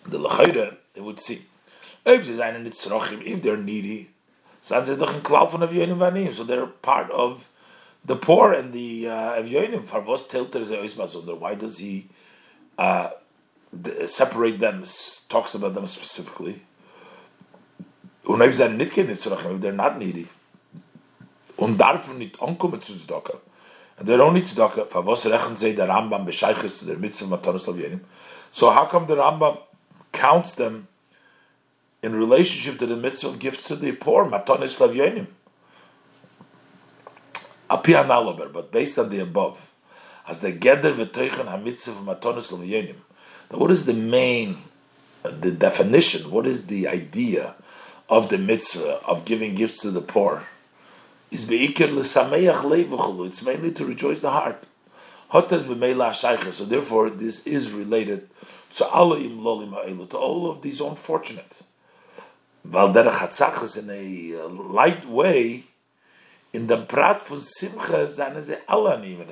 [0.07, 1.41] The lechayre, it would seem,
[2.05, 4.11] if they're needy,
[4.63, 4.81] so
[6.45, 7.49] they're part of
[8.05, 9.43] the poor and the uh,
[11.35, 12.09] Why does he
[12.79, 13.11] uh,
[14.07, 14.85] separate them?
[15.29, 16.63] Talks about them specifically.
[18.25, 20.29] If they're not needy,
[21.57, 23.39] und darf nicht ankommen zu Tzedakah.
[23.99, 24.91] And they don't need tzedakah.
[24.91, 28.01] For was rechen say the Rambam bescheiches to their mitzvah matanos lavyenim.
[28.51, 29.59] So how come the Rambam
[30.13, 30.89] counts them
[32.03, 35.27] in relationship to the mitzvah of gifts to the poor, matanos lavyenim?
[37.73, 39.71] Api analober, but based on the above,
[40.29, 42.97] as the geder v'toichen ha-mitzvah matanos lavyenim.
[43.51, 44.59] What is the main,
[45.23, 46.31] the definition?
[46.31, 47.55] What is the idea
[48.09, 50.45] of the mitzvah of giving gifts to the poor?
[51.31, 51.49] is.
[51.51, 54.65] It's mainly to rejoice the heart.
[55.33, 55.41] So
[56.65, 58.29] therefore, this is related
[58.77, 61.63] to to all of these unfortunate.
[62.69, 65.65] Valderach hatzachas in a uh, light way,
[66.53, 69.29] in the prat von simcha zane ze alla niven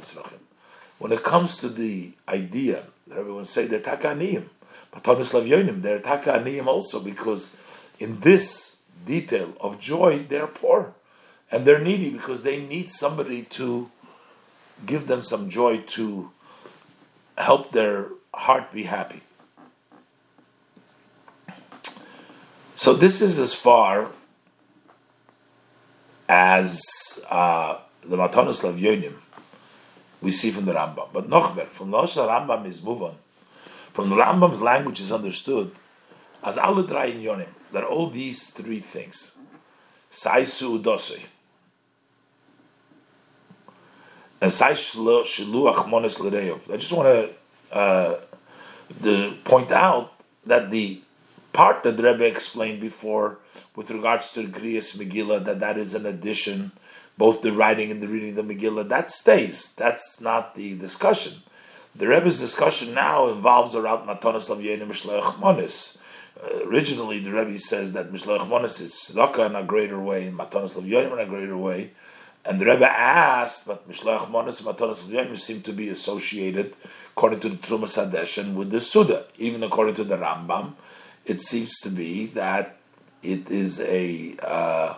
[0.99, 4.45] When it comes to the idea, everyone say they're takaniyim,
[4.91, 7.57] but Tonis Lavyonim, they're takaniyim also, because
[7.99, 10.95] in this detail of joy, they're poor
[11.51, 13.91] and they're needy because they need somebody to
[14.87, 16.31] give them some joy to
[17.37, 19.21] help their heart be happy.
[22.77, 24.11] So this is as far
[26.31, 29.14] as uh, the Matanos Lavyonim
[30.22, 31.09] we see from the Rambam.
[31.12, 33.16] But Nochber, from the Rambam is moved
[33.93, 35.72] From the Rambam's language is understood
[36.45, 39.39] as alle drei Yonim, that all these three things,
[40.12, 41.22] Saisu Dosei,
[44.41, 48.20] and Shiluach Monis I just want to uh,
[49.03, 50.12] to point out
[50.47, 51.03] that the
[51.53, 53.39] part that the Rebbe explained before
[53.76, 56.72] with regards to the Kriyas Megillah, that that is an addition,
[57.16, 59.74] both the writing and the reading of the Megillah, that stays.
[59.74, 61.42] That's not the discussion.
[61.94, 65.98] The Rebbe's discussion now involves around Matanas Lavyenim Mishleach Monis.
[66.42, 70.38] Uh, originally, the Rebbe says that Mishleach Monis is Tzedakah in a greater way, and
[70.38, 71.90] Matanas Lavyenim in a greater way.
[72.44, 76.74] And the Rebbe asked, but Mishloach Monas and Matanas Yom seem to be associated,
[77.14, 79.26] according to the Truma Trumas Hadeshen, with the Suda.
[79.36, 80.72] Even according to the Rambam,
[81.26, 82.80] it seems to be that
[83.23, 84.95] it is a uh,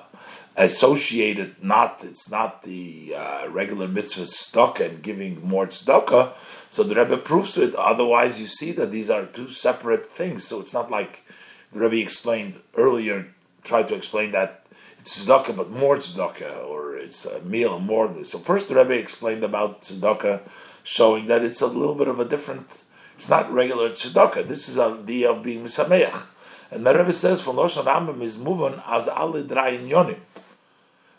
[0.56, 1.62] associated.
[1.62, 6.34] Not it's not the uh, regular mitzvah stock and giving more tzedakah.
[6.70, 7.74] So the Rebbe proves to it.
[7.74, 10.44] Otherwise, you see that these are two separate things.
[10.44, 11.24] So it's not like
[11.72, 13.28] the Rebbe explained earlier.
[13.64, 14.66] Tried to explain that
[14.98, 18.24] it's tzedakah, but more tzedakah, or it's a meal more.
[18.24, 20.42] So first the Rebbe explained about tzedakah,
[20.84, 22.82] showing that it's a little bit of a different.
[23.16, 24.48] It's not regular tzedakah.
[24.48, 26.26] This is a idea of being misameach.
[26.72, 30.20] And the Rebbe says from Loshan Rambam is moving as ali yonim.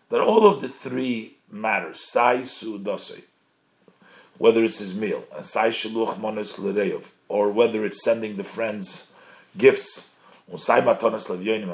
[0.09, 3.21] That all of the three matters, sai su dosei,
[4.39, 9.11] whether it's his meal, and sai shaluch monis l'reyev, or whether it's sending the friends
[9.55, 10.09] gifts
[10.47, 10.59] and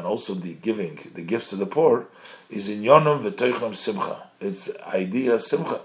[0.06, 2.06] also the giving, the gifts to the poor,
[2.50, 4.30] is in Yonam v'toichnam simcha.
[4.40, 5.82] It's idea simcha.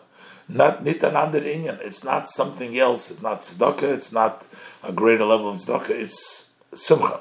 [0.49, 1.81] Not nitan under inyan.
[1.81, 3.11] It's not something else.
[3.11, 3.95] It's not tzedakah.
[3.95, 4.47] It's not
[4.83, 5.91] a greater level of tzedakah.
[5.91, 7.21] It's simcha.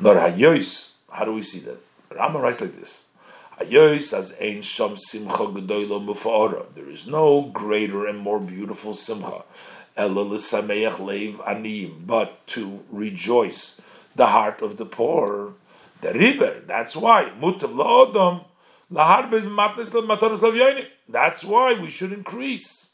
[0.00, 0.92] Nor hayois.
[1.10, 1.78] How do we see that?
[2.16, 3.04] Rama writes like this.
[3.58, 6.74] Hayois as ein sham simcha gedoyla mufa'ora.
[6.74, 9.44] There is no greater and more beautiful simcha.
[9.96, 12.06] Ela l'sameach leiv aniyim.
[12.06, 13.80] But to rejoice
[14.16, 15.52] the heart of the poor.
[16.00, 16.62] The river.
[16.66, 17.32] That's why.
[17.38, 18.46] Mutav la'odom.
[21.08, 22.90] That's why we should increase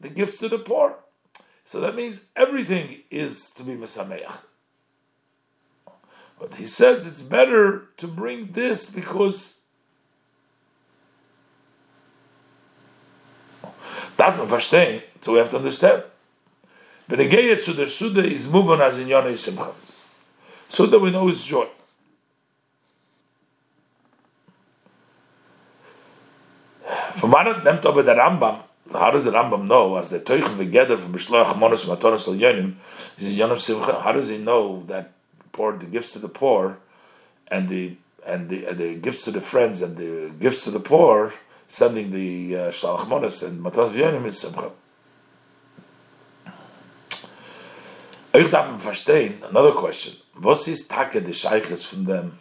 [0.00, 0.96] the gifts to the poor.
[1.64, 4.38] So that means everything is to be mesameach.
[6.40, 9.60] But he says it's better to bring this because
[15.20, 16.02] so we have to understand.
[17.08, 19.72] The to the Suda is moving as in Yonah Simcha
[20.86, 21.66] that we know it's joy.
[27.16, 28.62] From what them to the Rambam,
[28.92, 32.76] how does the Rambam know as the Teuchen together from Mishloach Monos Matonos Al Yonim
[33.18, 34.00] is Yonim Simcha?
[34.00, 35.12] How does he know that
[35.60, 36.78] pour the gifts to the poor
[37.48, 37.84] and the
[38.26, 41.34] and the, and the gifts to the friends and the gifts to the poor,
[41.68, 44.70] sending the uh, Shalach Monos and Matonos Yonim is Simcha?
[48.32, 50.14] Another question.
[50.40, 52.38] Was ist Take de Sheiches from them?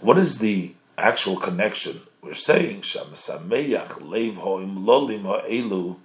[0.00, 2.00] What is the actual connection?
[2.22, 5.96] We're saying, Shamasameyach leiv hoim lolim ha'elu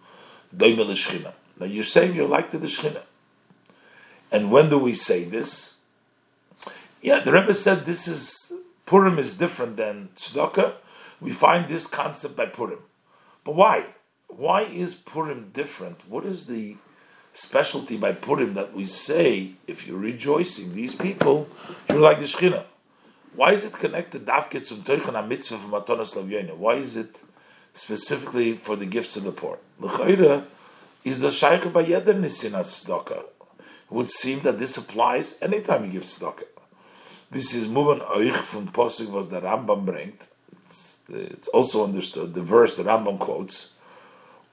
[0.56, 1.34] doime.
[1.60, 3.04] Now you're saying you're like to the Shechina.
[4.32, 5.80] And when do we say this?
[7.02, 8.54] Yeah, the Rebbe said this is,
[8.86, 10.74] Purim is different than Tzedakah.
[11.22, 12.80] We find this concept by Purim.
[13.44, 13.86] But why?
[14.28, 16.08] Why is Purim different?
[16.10, 16.76] What is the
[17.38, 21.48] specialty by Purim that we say, if you're rejoicing, these people,
[21.88, 22.66] you're like the Shechina.
[23.36, 26.58] Why is it connected Dafke zum Teuchen mitzvah from Matonas Lavyena?
[26.58, 27.22] Why is it
[27.74, 29.60] specifically for the gifts to the poor?
[29.80, 30.46] L'chayra
[31.04, 33.26] is the Shaykh by Yeder Nisinas Tzedakah.
[33.90, 36.44] It would seem that this applies anytime you give tzedakah.
[37.32, 40.28] This is moving oich from Posig was the Rambam bringt.
[41.10, 43.72] It's, also understood, the verse the Rambam quotes,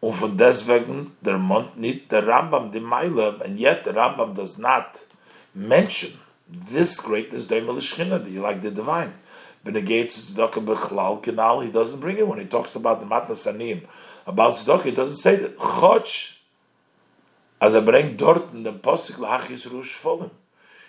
[0.01, 4.59] Und von deswegen der Mond nicht der Rambam die Meile, and yet the Rambam does
[4.59, 5.01] not
[5.55, 6.12] mention
[6.49, 9.14] this greatness you like the divine.
[9.64, 13.80] He doesn't bring it when he talks about the Matnas Anim.
[14.26, 15.57] About Tzedakah, he doesn't say that.
[15.57, 16.32] Choch,
[17.61, 20.30] as er bringt dort in the Posik Lachis Rush Folim.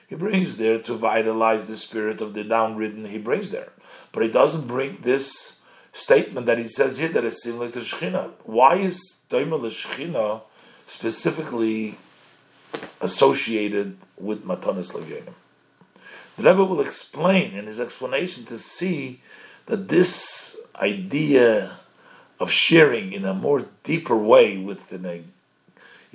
[0.07, 3.71] He brings there to vitalize the spirit of the downridden, he brings there.
[4.11, 5.61] But he doesn't bring this
[5.93, 8.31] statement that he says here that is similar to Shechina.
[8.43, 10.41] Why is Doimel Shechina
[10.85, 11.97] specifically
[13.01, 15.33] associated with Matanis Levyonim?
[16.37, 19.21] The Rebbe will explain in his explanation to see
[19.67, 21.79] that this idea
[22.39, 24.99] of sharing in a more deeper way with the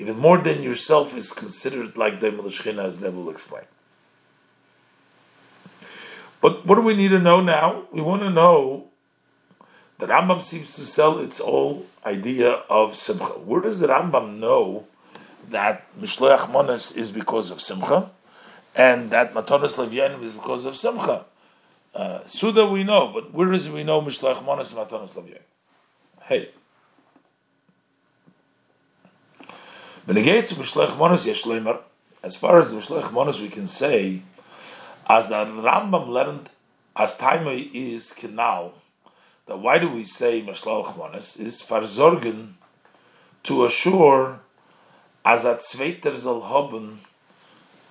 [0.00, 3.64] even more than yourself is considered like Doimel Shechina, as Rebbe will explain.
[6.40, 7.84] But what do we need to know now?
[7.92, 8.86] We want to know
[9.98, 13.24] that Rambam seems to sell its whole idea of simcha.
[13.24, 14.86] Where does the Rambam know
[15.50, 18.10] that Mishloach Monas is because of simcha,
[18.74, 21.26] and that Matonas Levyanim is because of simcha?
[21.94, 25.42] Uh, Suda we know, but where does we know Mishloach Monas and Matonas Levyanim?
[26.22, 26.48] Hey.
[30.10, 30.26] As far
[32.58, 34.22] as the Mishloach Monas, we can say,
[35.08, 36.50] as the Rambam learned,
[36.96, 38.72] as time is kinal,
[39.46, 42.54] that why do we say Mashlal Chmonis is verzorgen
[43.44, 44.40] to assure
[45.24, 46.98] as a zweiter soll haben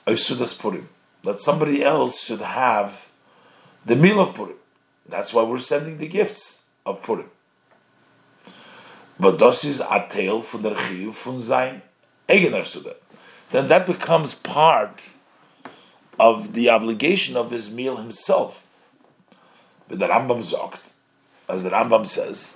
[0.05, 0.89] Sudas Purim
[1.23, 3.07] that somebody else should have
[3.85, 4.57] the meal of Purim.
[5.07, 7.29] That's why we're sending the gifts of Purim.
[9.17, 11.39] But das is a tale von der Chiv von
[12.29, 12.95] eigener Suda.
[13.51, 15.01] Then that becomes part
[16.19, 18.65] of the obligation of his meal himself.
[19.87, 20.93] But the Rambam sagt,
[21.47, 22.55] as the Rambam says,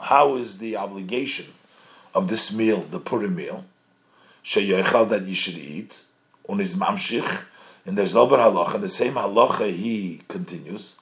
[0.00, 1.46] how is the obligation
[2.14, 3.64] of this meal, the Purim meal,
[4.42, 6.02] that you should eat,
[6.48, 7.42] und is mamshich,
[7.86, 10.96] in der selber halacha, the same halacha he continues,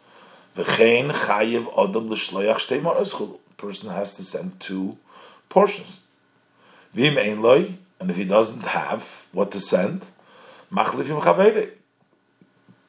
[0.56, 4.98] v'chein chayiv odom l'shloyach shtei person has to send two
[5.48, 6.00] portions.
[6.94, 10.06] V'im ein loy, and if he doesn't have what to send,
[10.72, 11.70] machlifim chavere,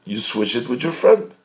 [0.05, 1.35] you switch it with your friend.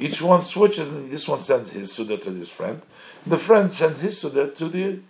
[0.00, 2.80] Each one switches, and this one sends his suda to this friend.
[3.26, 5.00] the friend sends his suda to the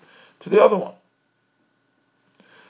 [0.41, 0.95] to the other one.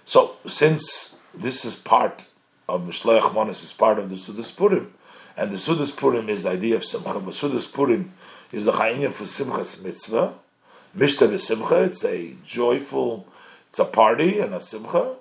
[0.05, 2.29] So, since this is part
[2.69, 4.93] of Mishloach Monas, is part of the Sudas Purim,
[5.37, 8.13] and the Sudas Purim is the idea of Simcha, but Sudas Purim
[8.53, 10.35] is the Chayinim for Simchas Mitzvah.
[10.97, 13.27] Mishta Simcha, it's a joyful,
[13.69, 15.17] it's a party and a Simcha.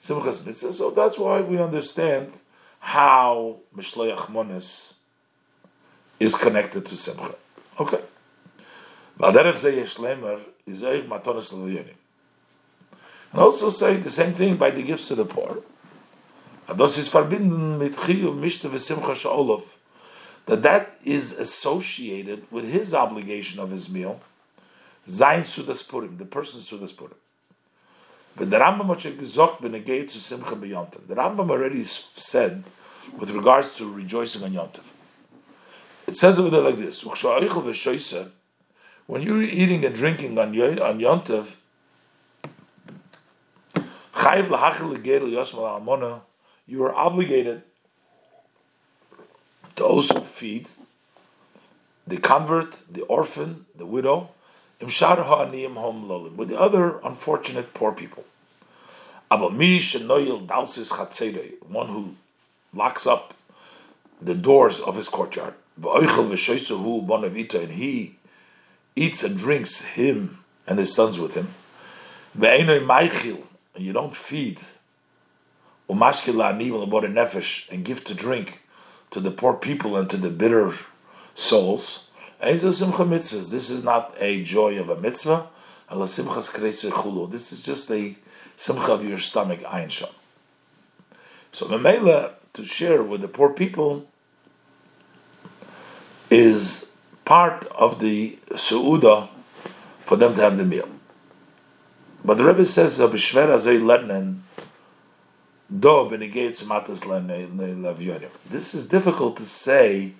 [0.00, 2.32] Simchas Mitzvah, so that's why we understand
[2.80, 4.94] how Mishloach Monis
[6.18, 7.36] is connected to Simcha.
[7.78, 8.00] Okay.
[9.18, 9.36] And
[13.40, 15.62] also say the same thing by the gifts to the poor.
[16.68, 19.62] Ados is verbinden mit Chiyuv Mishta v'Simcha Sha'olov.
[20.46, 24.20] That that is associated with his obligation of his meal.
[25.06, 27.14] Zayin Sudas Purim, the person's Sudas Purim.
[28.36, 28.88] But the Rambam
[30.10, 30.54] zu Simcha.
[30.54, 32.64] The Rambam already said,
[33.16, 34.84] with regards to rejoicing on Yontav.
[36.06, 37.02] It says over there like this,
[39.06, 41.56] when you're eating and drinking on, on Yontav,
[46.66, 47.62] you are obligated
[49.76, 50.68] to also feed
[52.06, 54.30] the convert, the orphan, the widow,
[54.80, 58.24] with the other unfortunate poor people.
[61.68, 62.14] One who
[62.74, 63.34] locks up
[64.20, 68.16] the doors of his courtyard, and he
[68.94, 71.54] eats and drinks him and his sons with him.
[72.34, 74.60] And you don't feed
[75.88, 78.61] and give to drink
[79.12, 80.74] to the poor people and to the bitter
[81.34, 82.08] souls.
[82.40, 85.46] This is not a joy of a mitzvah.
[85.94, 86.18] This
[87.52, 88.16] is just a
[88.56, 89.92] simcha of your stomach, ayin
[91.52, 94.06] So Mamela, to share with the poor people,
[96.30, 96.92] is
[97.24, 99.28] part of the su'uda
[100.06, 100.88] for them to have the meal.
[102.24, 106.60] But the Rebbe says, "B'shver azay lernen do b'negeitz matas levyonim." This
[108.74, 110.12] is difficult to say.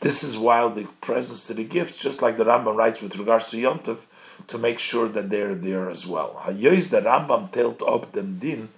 [0.00, 3.58] This is the presence to the gift, just like the Rambam writes with regards to
[3.58, 3.98] Yontif,
[4.46, 6.40] to make sure that they're there as well.
[6.44, 8.70] Hayois the Rambam telt up them din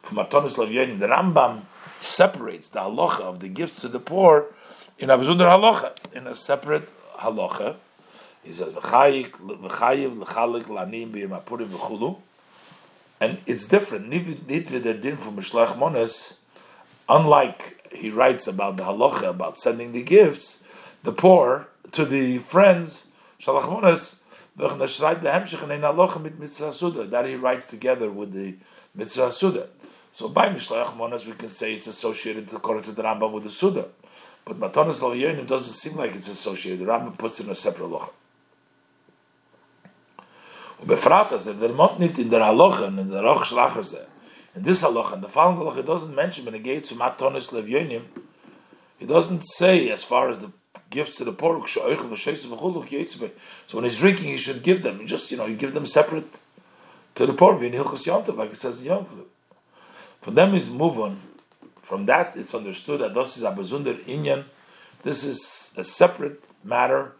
[0.00, 1.00] from matonis levyonim.
[1.00, 1.62] The Rambam
[2.00, 4.46] separates the halacha of the gifts to the poor
[5.00, 7.76] in a halacha, in a separate halacha.
[8.44, 12.18] He says v'chayiv l'chalik lanim b'yemapurim v'chulu,
[13.24, 14.10] and it's different.
[14.10, 15.18] Din
[17.08, 20.62] unlike he writes about the halacha about sending the gifts,
[21.02, 23.06] the poor to the friends
[23.40, 24.18] Shalach Monas.
[24.56, 24.86] That
[27.26, 28.56] he writes together with the
[28.94, 29.68] mitzvah suda.
[30.12, 33.50] So by Mishlach Monas, we can say it's associated according to the Rambam with the
[33.50, 33.88] suda.
[34.44, 35.12] But Matanas Lo
[35.44, 36.86] doesn't seem like it's associated.
[36.86, 38.14] The Rambam puts in a separate loch.
[40.82, 43.96] Befrat as er, der mont nit in der halacha in der roch schlacher ze.
[43.96, 44.06] Er.
[44.56, 48.02] In this halacha, the following halacha doesn't mention when it gets to matonis levyonim.
[48.98, 50.52] He doesn't say as far as the
[50.90, 51.66] gifts to the poor.
[51.66, 51.82] So
[53.72, 55.06] when he's drinking, he should give them.
[55.06, 56.38] Just you know, you give them separate
[57.16, 57.62] to the poor.
[57.62, 59.26] In like it says in Yom
[60.22, 61.20] For them is move on.
[61.82, 64.44] From that, it's understood that this is a bezunder inyan.
[65.02, 67.12] This is a separate matter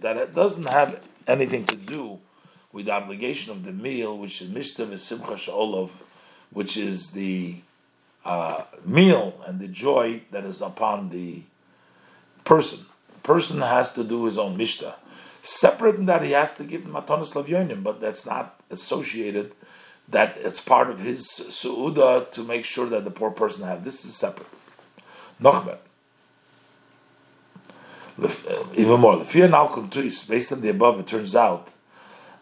[0.00, 2.20] that it doesn't have anything to do
[2.72, 5.90] with the obligation of the meal, which is mishtav simcha sha'olov,
[6.50, 7.56] which is the
[8.24, 11.42] uh, meal and the joy that is upon the
[12.44, 12.84] person.
[13.14, 14.94] The person has to do his own mishta.
[15.42, 19.52] Separate in that he has to give matanas lavyonim, but that's not associated.
[20.08, 23.84] That it's part of his suuda to make sure that the poor person have.
[23.84, 24.48] This is separate.
[25.40, 25.78] Nochmer
[28.18, 29.18] even more.
[29.18, 31.72] The fear now tuis, based on the above, it turns out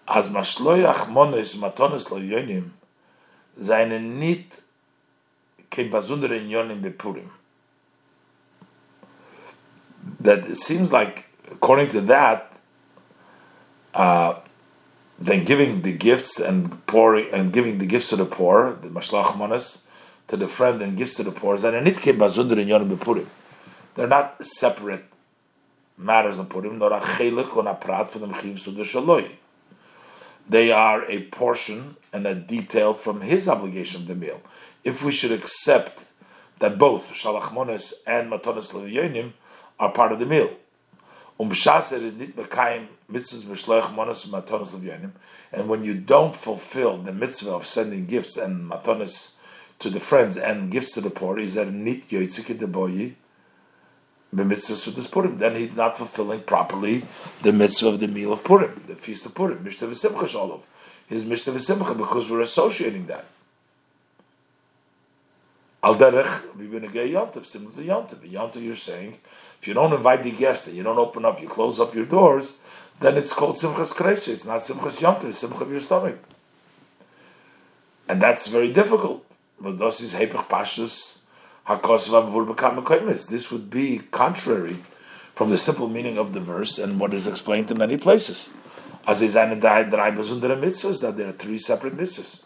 [0.07, 2.71] as mashloyach monos matonos lo yonim
[3.61, 4.61] seine nit
[5.71, 7.31] kein besondere yonim bepurim.
[10.21, 12.61] That it seems like, according to that,
[13.95, 14.41] uh,
[15.19, 19.37] then giving the gifts and pouring and giving the gifts to the poor, the mashlach
[19.37, 19.87] monos,
[20.29, 23.27] to the friend and gifts to the poor, seine nit kein besondere yonim bepurim.
[23.95, 25.05] They're not separate
[25.97, 29.37] matters on Purim, nor a chelik on a prat for the mechiv the shaloi.
[30.49, 34.41] They are a portion and a detail from his obligation of the meal.
[34.83, 36.05] If we should accept
[36.59, 39.33] that both shalach mones and matonis leviyonim
[39.79, 40.55] are part of the meal,
[41.41, 45.13] um is nit mekayim mitzvahs b'shloich monos matonis leviyonim,
[45.53, 49.35] and when you don't fulfill the mitzvah of sending gifts and matonis
[49.79, 53.15] to the friends and gifts to the poor, is that nit the boyi
[54.35, 55.39] the mitzvah of this Purim.
[55.39, 57.05] Then he's not fulfilling properly
[57.43, 60.61] the mitzvah of the meal of Purim, the feast of Purim, Mishta V'Simcha Shalom.
[61.07, 63.27] His Mishta V'Simcha, because we're associating that.
[65.83, 68.25] Al derech, we've been a gay yontif, similar to yontif.
[68.25, 69.19] A yontif, you're saying,
[69.61, 72.07] if you don't invite the guest and you don't open up, you close up your
[72.07, 72.55] doors,
[73.01, 74.29] then it's called simchas kreisha.
[74.29, 76.19] It's not simchas yontif, it's simcha of your stomach.
[78.09, 79.27] And that's very difficult.
[79.61, 81.21] But this is hepech pashtus
[81.67, 84.77] this would be contrary
[85.35, 88.51] from the simple meaning of the verse and what is explained in many places.
[89.07, 92.45] As is that there are three separate mitzvahs.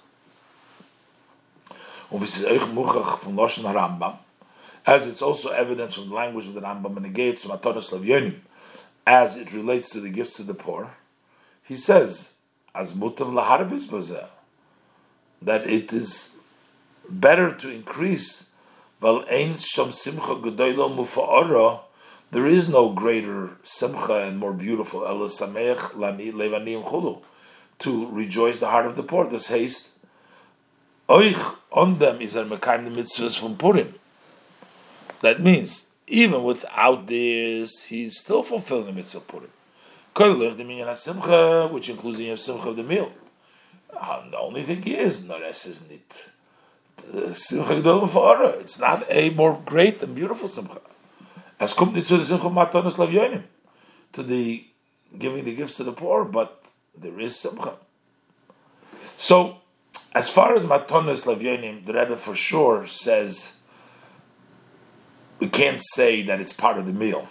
[4.87, 8.41] As it's also evidence from the language of the Rambam and the gates of
[9.07, 10.95] as it relates to the gifts to the poor,
[11.63, 12.37] he says,
[12.75, 14.29] as mutav
[15.43, 16.39] that it is
[17.09, 18.48] better to increase
[19.01, 19.23] there
[22.47, 25.05] is no greater simcha and more beautiful
[27.79, 29.29] to rejoice the heart of the poor.
[29.29, 29.91] This haste
[31.09, 33.95] oich on them is a mekayim the mitzvahs from Purim.
[35.21, 39.51] That means even without this, he's still fulfilling the mitzvah Purim.
[41.73, 43.13] Which includes the simcha of the meal.
[43.97, 45.67] Uh, the only thing he is, no, that's
[47.05, 47.37] isn't it.
[47.37, 50.81] Simcha It's not a more great and beautiful Simcha.
[51.61, 53.43] As kommt nicht zu Simcha Matanos Lavyonim.
[54.13, 54.67] to the
[55.19, 57.75] giving the gifts to the poor, but there is simcha.
[59.17, 59.59] So,
[60.15, 63.59] as far as matonis lavyonim, the Rebbe for sure says
[65.39, 67.29] we can't say that it's part of the meal.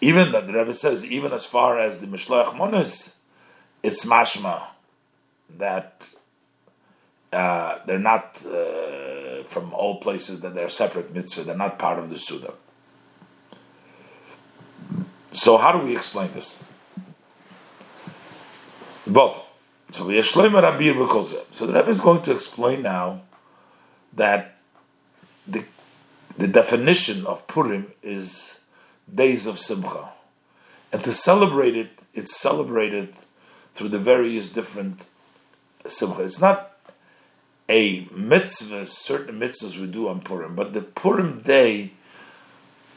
[0.00, 3.16] Even that the Rebbe says, even as far as the mishloach monos,
[3.82, 4.64] it's mashma
[5.58, 6.08] that
[7.32, 11.44] uh, they're not uh, from all places that they're separate mitzvah.
[11.44, 12.54] They're not part of the Suda.
[15.32, 16.62] So how do we explain this?
[19.06, 19.42] Both.
[19.92, 23.22] So the So the Rebbe is going to explain now
[24.14, 24.58] that
[25.46, 25.64] the
[26.38, 28.60] the definition of Purim is
[29.12, 30.08] days of Simcha,
[30.92, 33.14] and to celebrate it, it's celebrated
[33.74, 35.08] through the various different
[35.86, 36.22] Simcha.
[36.22, 36.71] It's not
[37.72, 41.92] a mitzvah, certain mitzvahs we do on Purim, but the Purim day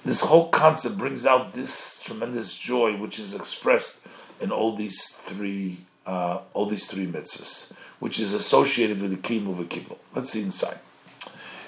[0.04, 4.02] this whole concept brings out this tremendous joy, which is expressed
[4.40, 9.50] in all these three, uh, all these three mitzvahs, which is associated with the kiyum
[9.50, 9.98] of a kibbutz.
[10.14, 10.78] Let's see inside.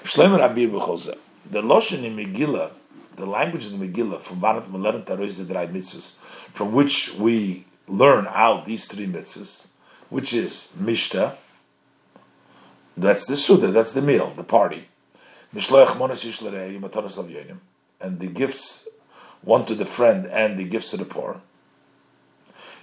[0.03, 2.73] The loshen in Megillah,
[3.15, 6.17] the language of the Megillah, from Banat Melerim Taroiz the mitzvahs,
[6.53, 9.69] from which we learn out these three mitzvahs,
[10.09, 11.37] which is Mishta,
[12.97, 14.89] that's the Suda, that's the meal, the party.
[15.53, 15.61] And
[18.19, 18.87] the gifts,
[19.41, 21.41] one to the friend and the gifts to the poor,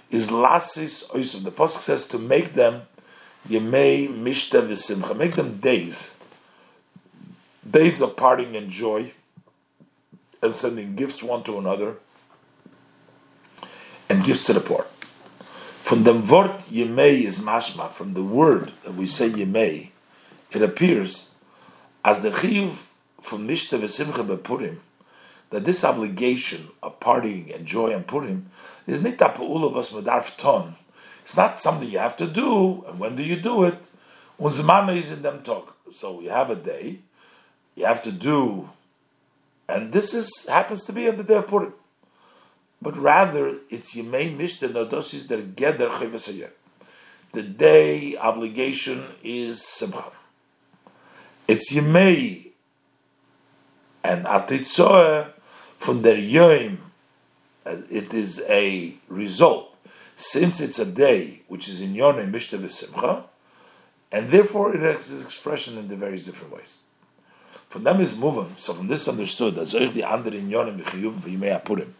[0.09, 1.43] is lasis oisim.
[1.43, 2.83] The pasuk says to make them
[3.47, 6.15] yemei mishta v'simcha, make them days,
[7.69, 9.11] days of parting and joy,
[10.41, 11.97] and sending gifts one to another,
[14.09, 14.85] and gifts to the poor.
[15.81, 17.91] From the word yemei is mashma.
[17.91, 19.91] From the word that we say yemei,
[20.51, 21.31] it appears
[22.03, 22.85] as the chiyuv
[23.21, 24.77] from mishta v'simcha bepurim
[25.49, 28.49] that this obligation of partying and joy and Purim
[28.87, 29.07] is of
[29.77, 30.75] us medarf ton.
[31.23, 33.77] It's not something you have to do, and when do you do it?
[34.39, 35.75] Unzmana is in them talk.
[35.93, 36.99] So you have a day,
[37.75, 38.69] you have to do,
[39.67, 41.73] and this is happens to be on the day of Purim.
[42.81, 46.49] But rather, it's Yemei Mishta Nodosis der Geder Chayvasayir.
[47.31, 50.11] The day obligation is Simcha.
[51.47, 52.51] It's Yemei.
[54.03, 55.31] And Atitzoeh
[55.77, 56.79] from their Yom,
[57.65, 59.75] it is a result,
[60.15, 63.23] since it's a day which is in Yonah Mishta V'Simcha,
[64.11, 66.79] and therefore it has its expression in the various different ways.
[67.67, 71.95] From them is moving, so from this understood, that the under in Yonah Purim,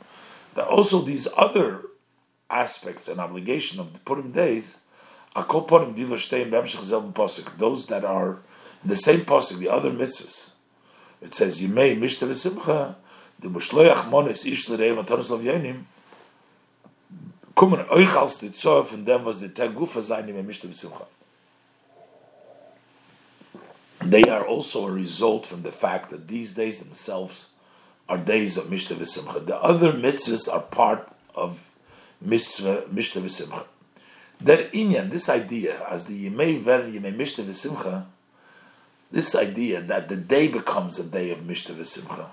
[0.54, 1.82] that also these other
[2.50, 4.82] aspects and obligation of the Purim days
[5.36, 6.16] are called Purim Diva
[7.58, 8.40] those that are
[8.86, 10.54] the same Pasuk, the other mitzvahs.
[11.22, 12.96] It says Yimei Mishta V'Simcha,
[13.40, 15.86] the Mushloach Monis Ish L'Reim Atonis Lavyonim
[17.56, 21.06] kommen euch als von dem, was die Tegufa sein im Mishta B'Simcha.
[24.02, 27.48] They are also a result from the fact that these days themselves
[28.08, 29.46] are days of Mishta V'Simcha.
[29.46, 31.64] The other mitzvahs are part of
[32.24, 33.64] Mishta V'Simcha.
[34.42, 38.06] That inyan, this idea, as the Yemei Ver Yemei Mishta V'Simcha,
[39.12, 42.28] this idea that the day becomes a day of Mishta V'Simcha,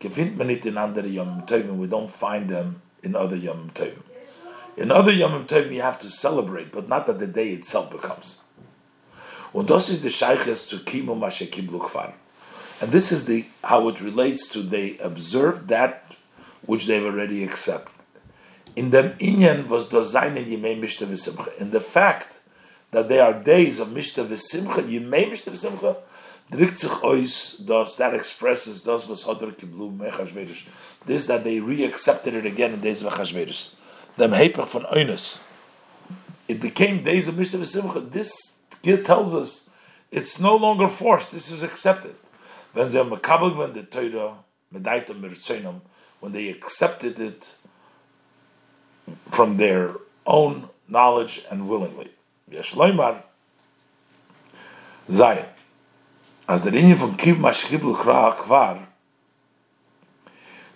[0.00, 4.02] Gefindt man nicht in andere Yom Tovim, we don't find them in other Yom Tovim.
[4.76, 8.38] In other Yom Tovim you have to celebrate, but not that the day itself becomes.
[9.52, 12.12] Und das ist the Sheiches zu Kimu Mashe Kiblu Kfar.
[12.80, 16.14] And this is the how it relates to they observe that
[16.64, 17.92] which they've already accepted.
[18.76, 21.56] In the inyan was dozainen yimei mishta v'simcha.
[21.60, 22.37] In the fact
[22.90, 25.96] that they are days of mishta v'simcha, yimei mishta v'simcha,
[26.50, 30.64] drückt sich aus, dass that expresses das, was Hodr Kiblu Mechashverish.
[31.06, 33.74] This that they re-accepted it again in days of Mechashverish.
[34.16, 35.40] Them Hepech von Oines.
[36.46, 38.00] It became days of Mishnah Simcha.
[38.00, 38.56] This
[39.04, 39.68] tells us
[40.10, 41.32] it's no longer forced.
[41.32, 42.16] This is accepted.
[42.72, 44.36] When they when the Torah
[44.70, 47.50] when they accepted it
[49.30, 49.94] from their
[50.26, 52.10] own knowledge and willingly.
[52.50, 53.22] Yeshloimar
[55.10, 55.46] Zion
[56.48, 58.86] as the Indian from Kib Mashkiblu Kvar,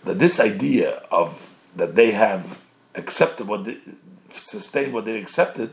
[0.05, 2.61] that this idea of that they have
[2.95, 3.79] accepted what they,
[4.31, 5.73] sustained what they accepted,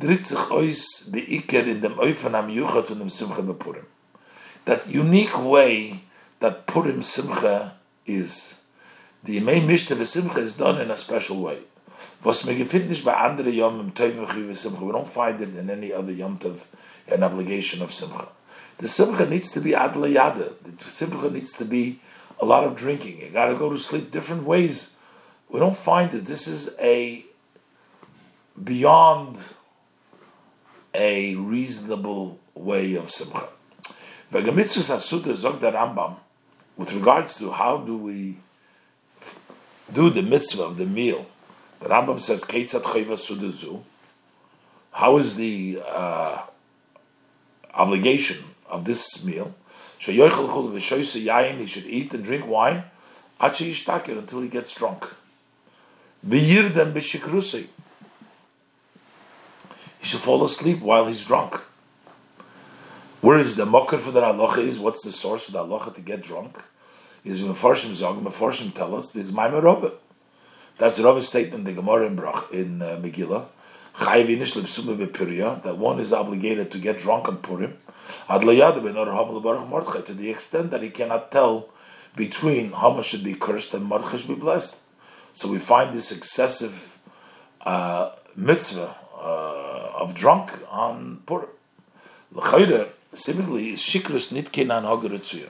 [0.00, 3.86] sich aus the Iker in dem Eufen am Yuchat von dem Simcha Purim.
[4.64, 6.02] That unique way
[6.40, 7.74] that Purim Simcha
[8.06, 8.62] is.
[9.22, 11.58] The main Yemei Mishta Simcha is done in a special way.
[12.24, 12.44] Was.
[12.44, 12.54] We
[14.92, 16.60] don't find it in any other Yom Tov,
[17.06, 18.28] an obligation of Simcha
[18.78, 20.54] the simcha needs to be adla yada.
[20.62, 22.00] The simcha needs to be
[22.40, 23.20] a lot of drinking.
[23.20, 24.94] You got to go to sleep different ways
[25.48, 26.22] we don't find this.
[26.24, 27.24] this is a
[28.62, 29.38] beyond
[30.94, 33.48] a reasonable way of simcha.
[34.30, 36.16] Rambam,
[36.76, 38.36] with regards to how do we
[39.90, 41.26] do the mitzvah of the meal,
[41.80, 43.82] the Rambam says, Keitzat sudazu.
[44.92, 46.42] How is the uh,
[47.74, 49.54] obligation of this meal?
[49.98, 52.84] He should eat and drink wine
[53.40, 55.04] until he gets drunk.
[56.22, 56.66] He
[60.02, 61.60] should fall asleep while he's drunk.
[63.20, 64.78] Where is the mocker for the halacha is?
[64.78, 66.56] What's the source for the halacha to get drunk?
[67.24, 69.92] Is Mefarshim Zog, Mefarshim tell us, because my Merobah.
[70.78, 73.46] That's Rava's statement, the Gemara in Brach, in uh, Megillah.
[74.00, 77.78] That one is obligated to get drunk on Purim,
[78.28, 78.38] to
[80.14, 81.68] the extent that he cannot tell
[82.14, 84.82] between Hama should be cursed and Mordechai should be blessed.
[85.32, 86.96] So we find this excessive
[87.62, 91.48] uh, mitzvah uh, of drunk on Purim.
[93.14, 95.48] Similarly, is shikrus nitkenan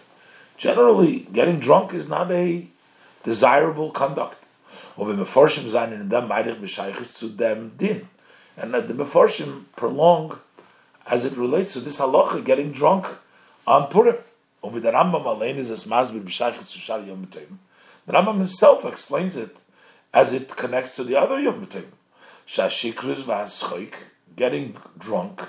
[0.56, 2.66] Generally, getting drunk is not a
[3.24, 4.37] desirable conduct.
[4.96, 8.08] Of a meforshim sein in dem meidich b'shaychis to them din,
[8.56, 10.38] and that the meforshim prolong
[11.06, 13.06] as it relates to this halacha getting drunk
[13.66, 14.16] on Purim.
[14.62, 19.36] Over the Rambam Alein is as masbir b'shaychis to shar yom The Rambam himself explains
[19.36, 19.56] it
[20.12, 21.66] as it connects to the other yom
[22.46, 23.94] Shashikrus v'aschoik,
[24.34, 25.42] getting drunk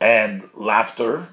[0.00, 1.28] and laughter.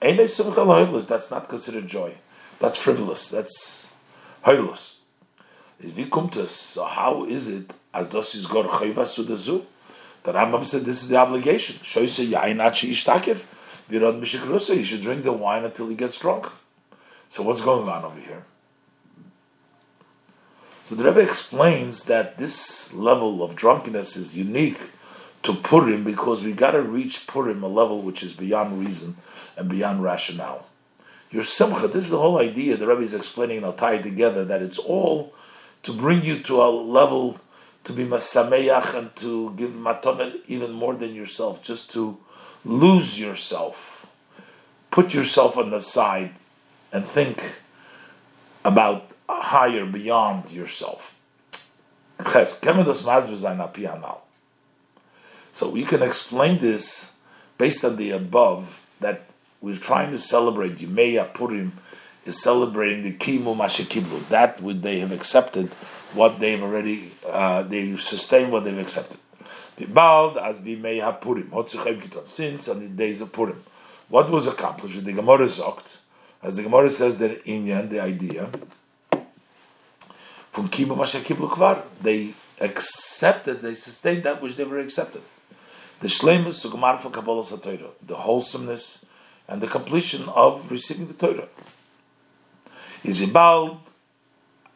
[0.00, 2.14] That's not considered joy.
[2.58, 3.28] That's frivolous.
[3.30, 3.92] That's
[4.44, 4.96] hoilus.
[5.82, 9.64] So how is it as dos is gor chayva sudazu?
[10.22, 11.76] The Rambam said this is the obligation.
[11.76, 13.40] Shoyse yain achi ishtakir.
[13.90, 14.76] Virod mishikrusa.
[14.76, 16.46] He should drink the wine until he gets drunk.
[17.28, 18.44] So what's going on over here?
[20.84, 24.78] So the Rebbe explains that this level of drunkenness is unique
[25.42, 29.16] to Purim because we got to reach Purim a level which is beyond reason
[29.56, 30.66] and beyond rationale.
[31.30, 34.02] Your simcha, this is the whole idea the Rebbe is explaining, and I'll tie it
[34.02, 35.32] together, that it's all
[35.82, 37.40] to bring you to a level
[37.84, 42.16] to be masameach and to give matona even more than yourself, just to
[42.64, 44.06] lose yourself,
[44.90, 46.34] put yourself on the side,
[46.92, 47.56] and think
[48.64, 51.16] about higher beyond yourself.
[55.52, 57.14] So we can explain this
[57.58, 59.24] based on the above that
[59.60, 60.76] we're trying to celebrate.
[60.76, 61.72] Yimeya Purim
[62.24, 65.68] is celebrating the Kimu Mashikiblu, that would they have accepted
[66.14, 69.18] what they've already uh, they sustain what they've accepted.
[69.88, 71.52] Bald as Bimeya Purim,
[72.24, 73.64] since on the days of Purim.
[74.08, 75.04] What was accomplished?
[75.04, 75.96] The Gemara Zokt,
[76.42, 78.50] as the Gemara says that Inyan, the idea,
[80.52, 85.22] from Kimu Mashikiblu Kvar, they accepted, they sustained that which they were accepted
[86.02, 87.44] the shlemus sugmar for Kabbalah
[88.04, 89.06] the wholesomeness
[89.46, 91.48] and the completion of receiving the Torah.
[93.04, 93.80] Is about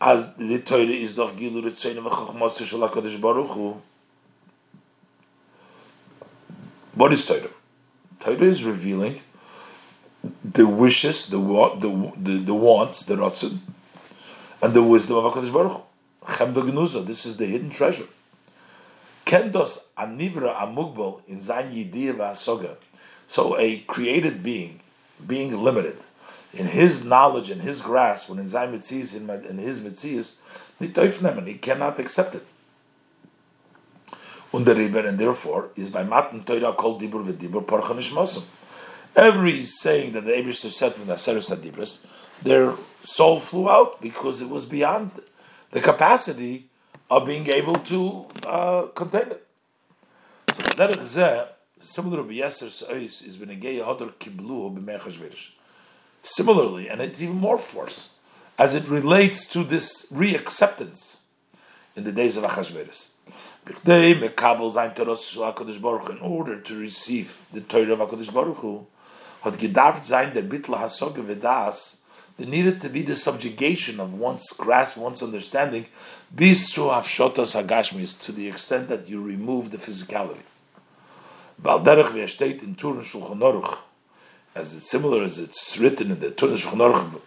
[0.00, 3.80] as the Torah is doch gilu ritzoyin v'chochmos shel HaKadosh Baruch Hu.
[6.94, 7.50] What is Torah?
[8.18, 9.20] Torah is revealing
[10.44, 13.58] the wishes, the the the, the wants, the rotzen,
[14.60, 15.82] and the wisdom of Hakadosh Baruch Hu.
[16.26, 18.08] Chem This is the hidden treasure.
[19.24, 22.76] Kendos anivra amugbal in zayin yidiyah
[23.28, 24.80] So a created being,
[25.24, 25.98] being limited
[26.56, 30.38] in his knowledge and his grasp, when in zayin mitzias in, his mitzias,
[30.80, 32.46] and he cannot accept it.
[34.52, 38.44] Under and therefore is by matan Torah called dibur v'dibur parchanish mosum.
[39.14, 42.04] Every saying that the Abishter said from the Aseres Adibris,
[42.42, 45.10] their soul flew out because it was beyond
[45.70, 46.68] the capacity
[47.10, 49.46] of being able to uh, contain it.
[50.52, 51.48] So derech zeh,
[51.80, 55.55] similar to Yeser Sa'is, is b'negei hodor kiblu b'mechashverish.
[56.28, 58.10] Similarly, and it's even more force,
[58.58, 61.18] as it relates to this reacceptance
[61.94, 63.10] in the days of Achashverosh.
[66.10, 68.86] In order to receive the Torah of HaKadosh Baruch Hu,
[72.36, 75.86] there needed to be the subjugation of one's grasp, one's understanding,
[76.36, 80.42] hagashmis, to the extent that you remove the physicality.
[84.56, 87.20] As it's similar as it's written in the Turn Shulchan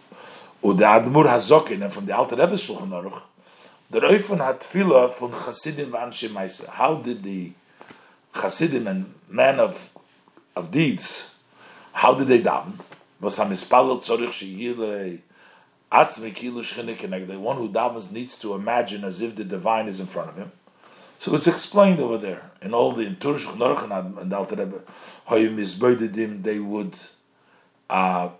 [0.62, 3.22] or the Admur Hazokin, and from the Alter Rebbe Shulchan Aruch,
[3.90, 6.68] the Reifun had tefillah from Chasidim v'anshe Maisa.
[6.68, 7.52] How did the
[8.34, 9.90] Chasidim and men of
[10.56, 11.30] of deeds,
[11.92, 12.78] how did they daven?
[13.20, 15.20] was am spallel zorich shi yile
[17.26, 20.36] The one who davens needs to imagine as if the divine is in front of
[20.36, 20.52] him.
[21.18, 24.80] So it's explained over there in all the Turush Norchan and Alter Rebbe.
[25.26, 26.96] How you misbeidedim they would
[27.90, 28.30] uh,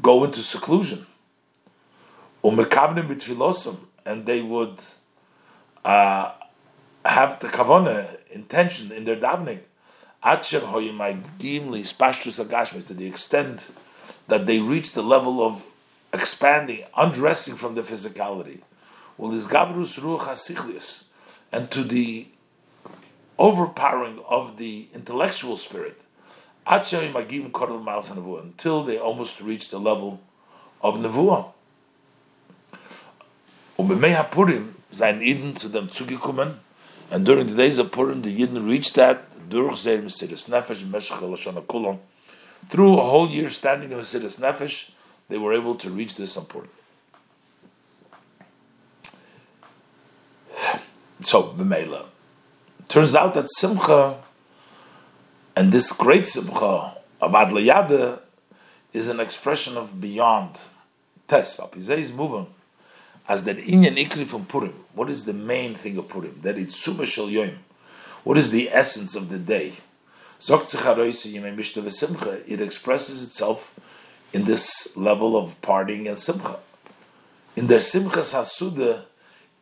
[0.00, 1.04] go into seclusion.
[2.42, 4.80] And they would
[5.84, 6.32] uh,
[7.04, 9.60] have the kavana intention in their davening.
[10.22, 10.42] To
[12.94, 13.66] the extent
[14.28, 15.64] that they reach the level of
[16.12, 18.60] expanding, undressing from the physicality.
[19.16, 21.04] Well, is gabrus
[21.52, 22.26] and to the
[23.38, 26.00] overpowering of the intellectual spirit,
[26.66, 27.00] until
[28.84, 30.20] they almost reach the level
[30.82, 31.52] of nevuah.
[37.10, 39.26] and during the days of Purim, the Yidden reached that.
[42.68, 44.90] Through a whole year standing in Mesiris Nefesh,
[45.28, 46.68] they were able to reach this on Purim.
[51.22, 52.06] So, B'meila.
[52.88, 54.18] Turns out that Simcha,
[55.56, 58.20] and this great Simcha of Adlayade,
[58.92, 60.58] is an expression of beyond.
[61.28, 61.58] Test.
[61.58, 62.46] Vapizei is moving
[63.28, 64.74] as that inyan ikri from Purim.
[64.94, 66.40] What is the main thing of Purim?
[66.42, 67.58] That it's suma shel yoim.
[68.24, 69.74] What is the essence of the day?
[72.48, 73.74] It expresses itself
[74.32, 76.58] in this level of partying and simcha.
[77.54, 79.04] In the simcha hasuda,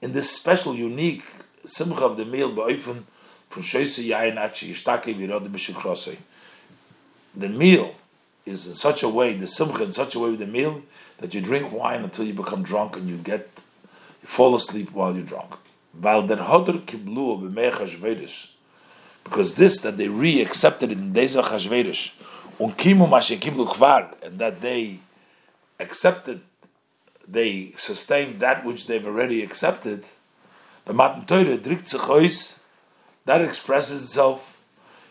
[0.01, 1.25] in this special, unique
[1.67, 3.03] simcha of the meal ba'ofen
[7.37, 7.95] The meal
[8.45, 10.83] is in such a way, the simcha in such a way with the meal
[11.19, 13.63] that you drink wine until you become drunk and you get
[14.23, 15.55] you fall asleep while you're drunk.
[19.25, 22.13] Because this that they re-accepted in days of Chashverish,
[24.23, 25.01] and that they
[25.81, 26.41] accepted,
[27.27, 30.05] they sustained that which they've already accepted.
[30.85, 31.59] The Matan Torah
[33.29, 34.59] that expresses itself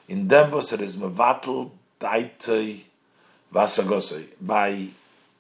[0.08, 2.80] in was it is mevatel daitei
[3.54, 4.88] vasagosei by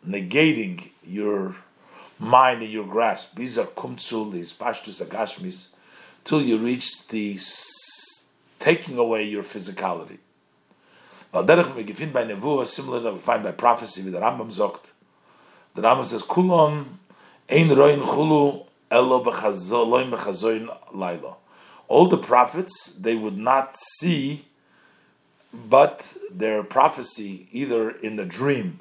[0.07, 1.55] negating your
[2.19, 3.35] mind and your grasp.
[3.35, 5.69] These are kumtsul, these pashtus agashmis,
[6.23, 7.39] till you reach the
[8.59, 10.19] taking away your physicality.
[11.33, 14.91] Valderech megifin by nevuah, similar that we find by prophecy with the Rambam zokt.
[15.73, 16.85] The Rambam says, "Kulon
[17.49, 21.37] ein roin chulu elo b'chazoin laila."
[21.87, 24.45] All the prophets they would not see,
[25.53, 28.79] but their prophecy either in the dream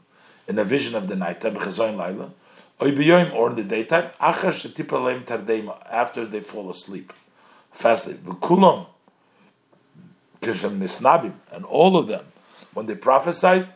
[0.49, 7.13] in a vision of the night time, or in the daytime, after they fall asleep,
[10.65, 12.27] are misnabim, and all of them,
[12.75, 13.69] when they prophesied,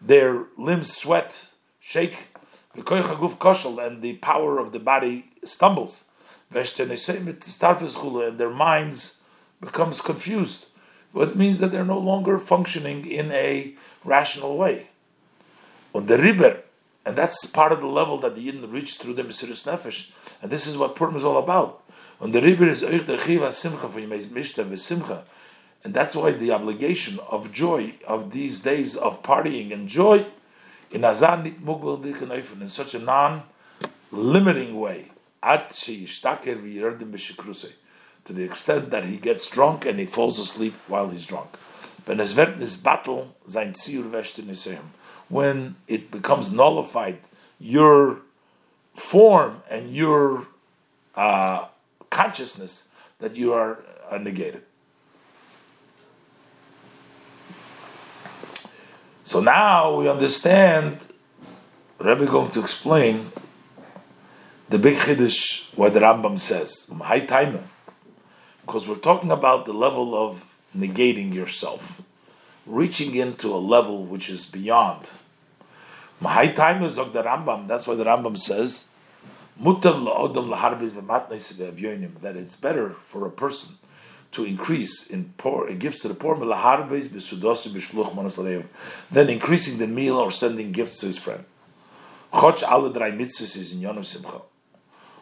[0.00, 1.48] their limbs sweat,
[1.80, 2.28] shake,
[2.74, 6.04] and the power of the body stumbles.
[6.50, 9.16] And their minds
[9.60, 10.66] becomes confused.
[11.12, 13.74] What means that they're no longer functioning in a
[14.04, 14.90] rational way.
[15.94, 16.62] On the river,
[17.04, 20.10] and that's part of the level that the Yidden reached through the Mesiris Nefesh.
[20.42, 21.82] And this is what Purim is all about.
[22.20, 25.22] On the river is Simcha for Mishta V'Simcha.
[25.84, 30.26] And that's why the obligation of joy of these days of partying and joy
[30.90, 31.54] in Azan nit
[32.60, 35.12] in such a non-limiting way.
[35.42, 35.70] At
[38.24, 41.56] to the extent that he gets drunk and he falls asleep while he's drunk.
[44.10, 44.82] Wäscht
[45.28, 47.18] when it becomes nullified,
[47.58, 48.20] your
[48.94, 50.46] form and your
[51.14, 51.66] uh,
[52.10, 54.62] consciousness that you are uh, negated.
[59.24, 61.06] So now we understand.
[61.98, 63.32] Rebbe going to explain
[64.68, 66.90] the big chiddush what the Rambam says.
[67.00, 67.64] High timer,
[68.66, 70.44] because we're talking about the level of
[70.76, 72.02] negating yourself,
[72.66, 75.08] reaching into a level which is beyond.
[76.20, 77.68] Mahai time is of the Rambam.
[77.68, 78.86] That's why the Rambam says,
[82.22, 83.78] that it's better for a person
[84.30, 86.36] to increase in poor gifts to the poor
[89.10, 91.44] than increasing the meal or sending gifts to his friend.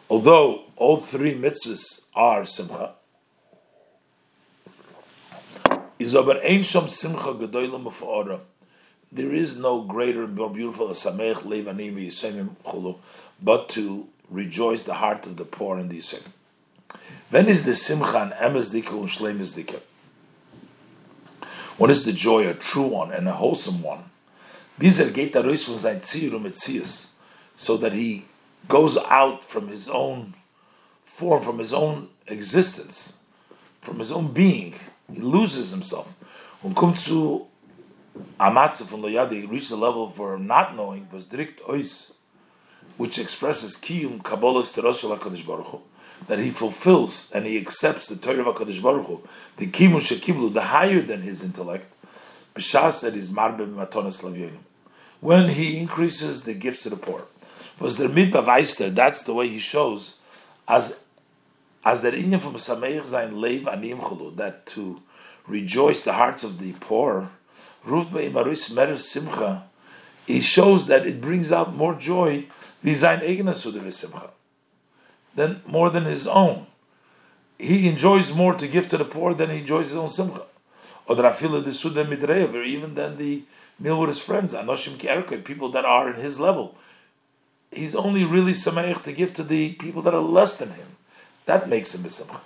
[0.09, 2.93] Although all three mitzvahs are simcha,
[5.99, 8.39] is aber ein simcha gedoyle mafora.
[9.11, 12.97] There is no greater and more beautiful samech levanim yisemim chulu,
[13.41, 16.23] but to rejoice the heart of the poor and the yisem.
[17.29, 19.81] When is the simcha and emes dike and shlemes dike?
[21.77, 24.05] What is the joy, a true one and a wholesome one?
[24.79, 26.55] Bizer geht er raus von sein Zier und
[27.57, 28.25] so that he
[28.67, 30.33] goes out from his own
[31.03, 33.17] form, from his own existence,
[33.81, 34.75] from his own being.
[35.13, 36.13] He loses himself.
[36.61, 37.47] When kommt zu
[38.39, 42.13] Amatze von Loyade, he reached the level for not knowing, was direkt ois,
[42.97, 45.81] which expresses kiyum kabbalas teroshel HaKadosh Baruch Hu,
[46.27, 49.21] that he fulfills and he accepts the Torah of HaKadosh Baruch Hu,
[49.57, 51.87] the kimu shekiblu, the higher than his intellect,
[52.55, 54.59] b'shas that is marbe matonas lavyonim,
[55.21, 57.25] when he increases the gifts to the poor.
[57.79, 60.15] Was der mitbaveister, that's the way he shows,
[60.67, 60.99] as
[61.85, 65.01] as der inyan from Sameich sein Lev anim chulu, that to
[65.47, 67.29] rejoice the hearts of the poor,
[67.85, 69.63] Ruft Maris Merer Simcha,
[70.25, 72.45] he shows that it brings out more joy,
[72.83, 74.31] eigener Sude Simcha,
[75.35, 76.67] than more than his own.
[77.57, 80.43] He enjoys more to give to the poor than he enjoys his own Simcha.
[81.07, 83.43] Or the Rafila the Sude Midreyev, or even than the
[83.79, 86.75] meal with his friends, Anoshim Kierke, people that are in his level.
[87.77, 90.97] He's only really Sameich to give to the people that are less than him.
[91.45, 92.41] That makes him a Simcha.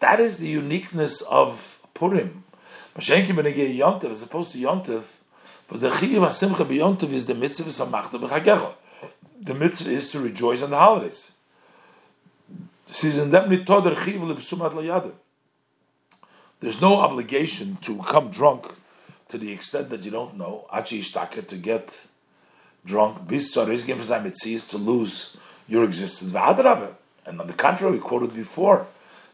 [0.00, 2.44] That is the uniqueness of Purim.
[2.96, 5.04] Mashenki benegei Yontev, as opposed to Yontev,
[5.70, 8.74] was the Chiyuv HaSimcha b'Yontev is the mitzvah Samachta b'Chagecha.
[9.40, 11.32] The mitzvah is to rejoice on the holidays.
[16.60, 18.66] There's no obligation to become drunk
[19.28, 22.00] to the extent that you don't know, to get
[22.84, 26.34] drunk, to lose your existence.
[27.26, 28.86] And on the contrary, we quoted before,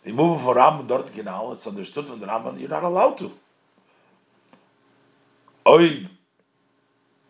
[0.04, 3.32] the move for Rambam dort genau, it's understood from the Rambam you're not allowed to.
[5.66, 6.08] Oy,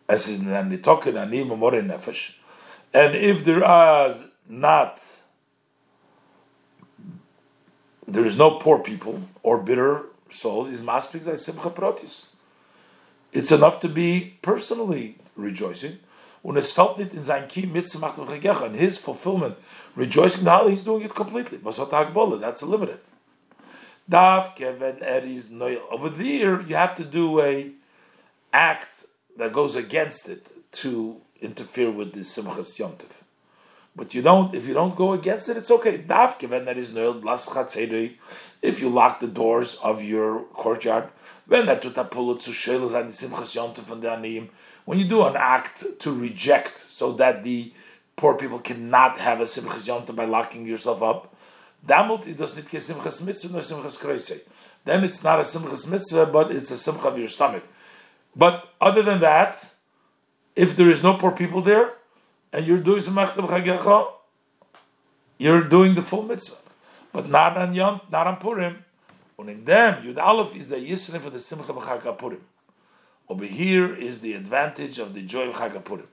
[0.07, 2.35] es is an nitokin ani memore nefesh,
[2.93, 3.63] and if there
[4.07, 5.01] is not,
[8.07, 12.27] there is no poor people or bitter souls, is maspik simcha protis.
[13.33, 15.99] It's enough to be personally rejoicing.
[16.43, 18.65] Und es fällt nicht in sein Kiem mitzemacht und Chagecha.
[18.65, 19.55] In his fulfillment,
[19.95, 21.59] rejoicing the holiday, he's doing it completely.
[21.61, 22.39] Was hat Hagbola?
[22.39, 22.99] That's limited.
[24.09, 25.49] Davke, when er is
[25.91, 27.71] Over there, you have to do a
[28.51, 29.05] act
[29.37, 33.21] that goes against it to interfere with the Simchas Yontif.
[33.95, 35.97] But you don't, if you don't go against it, it's okay.
[35.99, 37.47] Davke, when that is noil, las
[38.61, 41.09] if you lock the doors of your courtyard,
[41.45, 44.49] when that tutapulu to shelas and the Simchas Yontif and the Aniyim,
[44.85, 47.71] when you do an act to reject so that the
[48.15, 51.35] poor people cannot have a simchas yonta by locking yourself up.
[51.83, 52.27] Then it's
[55.23, 57.63] not a simchas mitzvah, but it's a simcha of your stomach.
[58.35, 59.71] But other than that,
[60.55, 61.93] if there is no poor people there,
[62.53, 64.11] and you're doing simchas chagecha,
[65.37, 66.57] you're doing the full mitzvah.
[67.13, 68.85] But not on Yom, not on Purim.
[69.37, 72.41] And in them, Yud Aleph is the Yisrael for the Simcha B'Chag Purim.
[73.31, 76.07] Over here is the advantage of the joy of Chagapurim.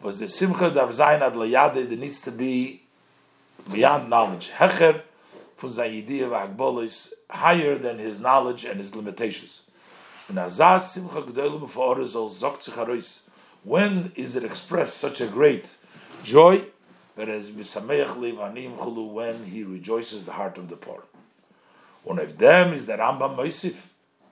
[0.00, 2.84] Was the Simcha Dav Zayin Ad Layade, there needs to be
[3.70, 4.48] beyond knowledge.
[4.56, 5.02] Hecher
[5.56, 9.64] from Zayidiyah V'Agbol is higher than his knowledge and his limitations.
[13.64, 15.76] When is it expressed such a great
[16.24, 16.64] joy?
[17.14, 17.28] When
[19.42, 21.04] he rejoices the heart of the poor.
[22.04, 23.88] One of them is the Rambam Moisif.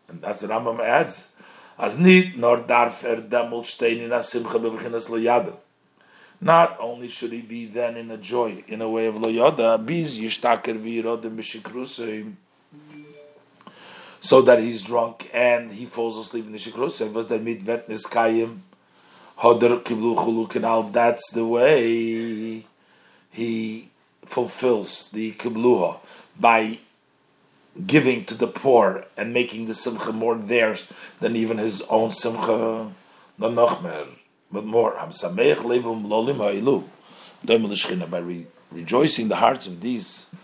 [0.09, 1.35] And that's what Rambam adds.
[1.79, 5.55] As nit nor darf er demol stein in a simcha bebechinas lo yada.
[6.41, 9.79] Not only should he be then in a joy, in a way of lo yada,
[9.79, 12.35] biz yishtaker v'yirodim b'shikruseim,
[14.21, 18.07] so that he's drunk and he falls asleep in the shikruseim, was der mit vetnis
[18.07, 18.59] kayim,
[19.37, 22.65] hoder kiblu chulu kanal, that's the way
[23.31, 23.89] he
[24.25, 25.99] fulfills the kibluha,
[26.39, 26.79] by
[27.85, 32.93] giving to the poor and making the simcha more theirs than even his own simcha.
[33.39, 34.09] No nochmer,
[34.51, 34.99] but more.
[34.99, 36.85] I'm sameich levum lolim ha'ilu.
[38.11, 40.35] By re- rejoicing the hearts of these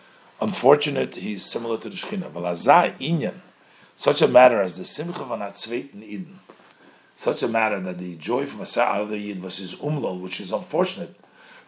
[0.41, 1.97] unfortunate, he's similar to the.
[1.97, 3.37] Valazai inyan,
[3.97, 6.41] such a matter as the simcha van atzveiten eden,
[7.17, 10.41] such a matter that the joy from a out of the yid his umlol, which
[10.41, 11.17] is unfortunate.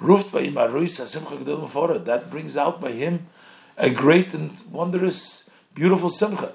[0.01, 3.29] Ruft by him simcha That brings out by him
[3.77, 5.44] a great and wondrous
[5.75, 6.55] beautiful simcha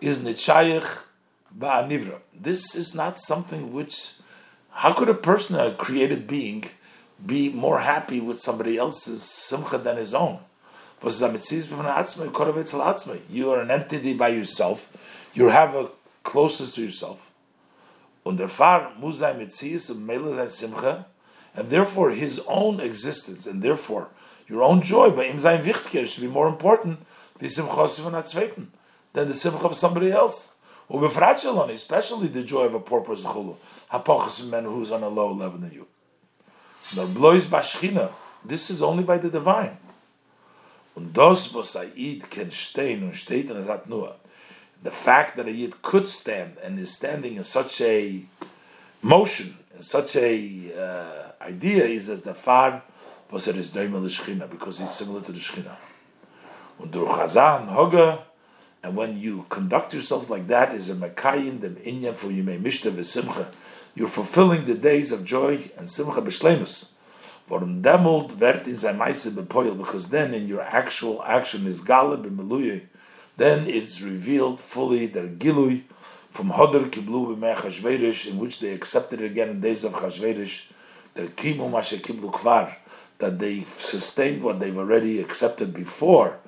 [0.00, 0.86] is nitshayich
[1.58, 2.20] ba'anivra.
[2.38, 4.12] This is not something which,
[4.70, 6.66] how could a person, a created being,
[7.24, 10.40] be more happy with somebody else's simcha than his own?
[13.30, 14.92] You are an entity by yourself.
[15.32, 15.88] You have a
[16.22, 17.30] closest to yourself.
[18.26, 18.90] And therefore,
[22.10, 24.08] his own existence and therefore
[24.48, 26.98] your own joy by im should be more important
[27.38, 30.54] than the simcha of somebody else.
[30.90, 33.56] Especially the joy of a poor person, chulu.
[33.92, 35.86] Hapochas man who's on a lower level than you.
[36.96, 38.12] Nor blois bashchina.
[38.44, 39.76] This is only by the divine.
[40.96, 44.16] Und das, was a Yid can stehen und steht in Azat Nuah,
[44.82, 48.24] the fact that a Yid could stand and is standing in such a
[49.00, 52.82] motion, in such a uh, idea, is as the far
[53.30, 55.76] was er is doimel the because he's similar to the Shechina.
[55.76, 58.24] Und durch Chazan, Hoga, and
[58.96, 63.48] when you conduct yourself like that, is a Mekayim, dem Inyan, for may mishta v'simcha,
[63.94, 66.90] you're fulfilling the days of joy and simcha b'shlemus.
[67.48, 72.82] Warum demult wird in sein Meise because then in your actual action is galib b'meluye,
[73.36, 75.82] then it's revealed fully their gilui
[76.30, 80.62] from Hodar Kiblu b'mei Chashverish, in which they accepted again in days of Chashverish,
[81.14, 82.76] their kimu mashe kiblu kvar,
[83.18, 86.38] that they sustained what they've already accepted before,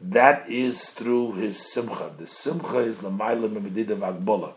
[0.00, 2.12] that is through his simcha.
[2.16, 4.54] The simcha is the ma'ila memedida v'agbola.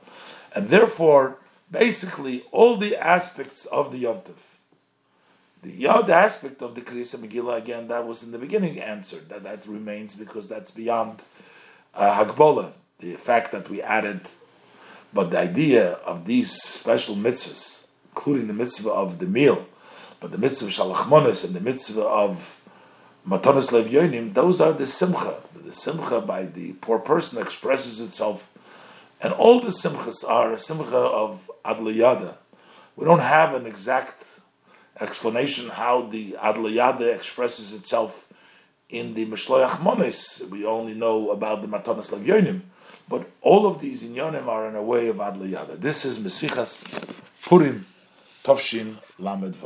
[0.53, 1.38] And therefore,
[1.72, 4.49] basically, all the aspects of the yontif,
[5.61, 9.30] the yod aspect of the Kriyasa Megillah, again, that was in the beginning answered.
[9.30, 11.24] That, that remains because that's beyond
[11.94, 14.22] uh, Hagbola, the fact that we added.
[15.14, 19.68] But the idea of these special mitzvahs, including the mitzvah of the meal,
[20.20, 22.59] but the mitzvah of Shalachmonis and the mitzvah of
[23.27, 25.43] Matanis Lev Yonim, those are the simcha.
[25.55, 28.49] The simcha by the poor person expresses itself,
[29.21, 32.37] and all the simchas are a simcha of Adliyada.
[32.95, 34.39] We don't have an exact
[34.99, 38.27] explanation how the Adliyada expresses itself
[38.89, 40.49] in the Mishloach Monis.
[40.49, 42.61] We only know about the Matanis Lev Yonim,
[43.07, 45.79] but all of these inyonim are in a way of Adliyada.
[45.79, 46.83] This is Mesichas
[47.43, 47.85] Purim
[48.43, 49.57] Tovshin Lamed.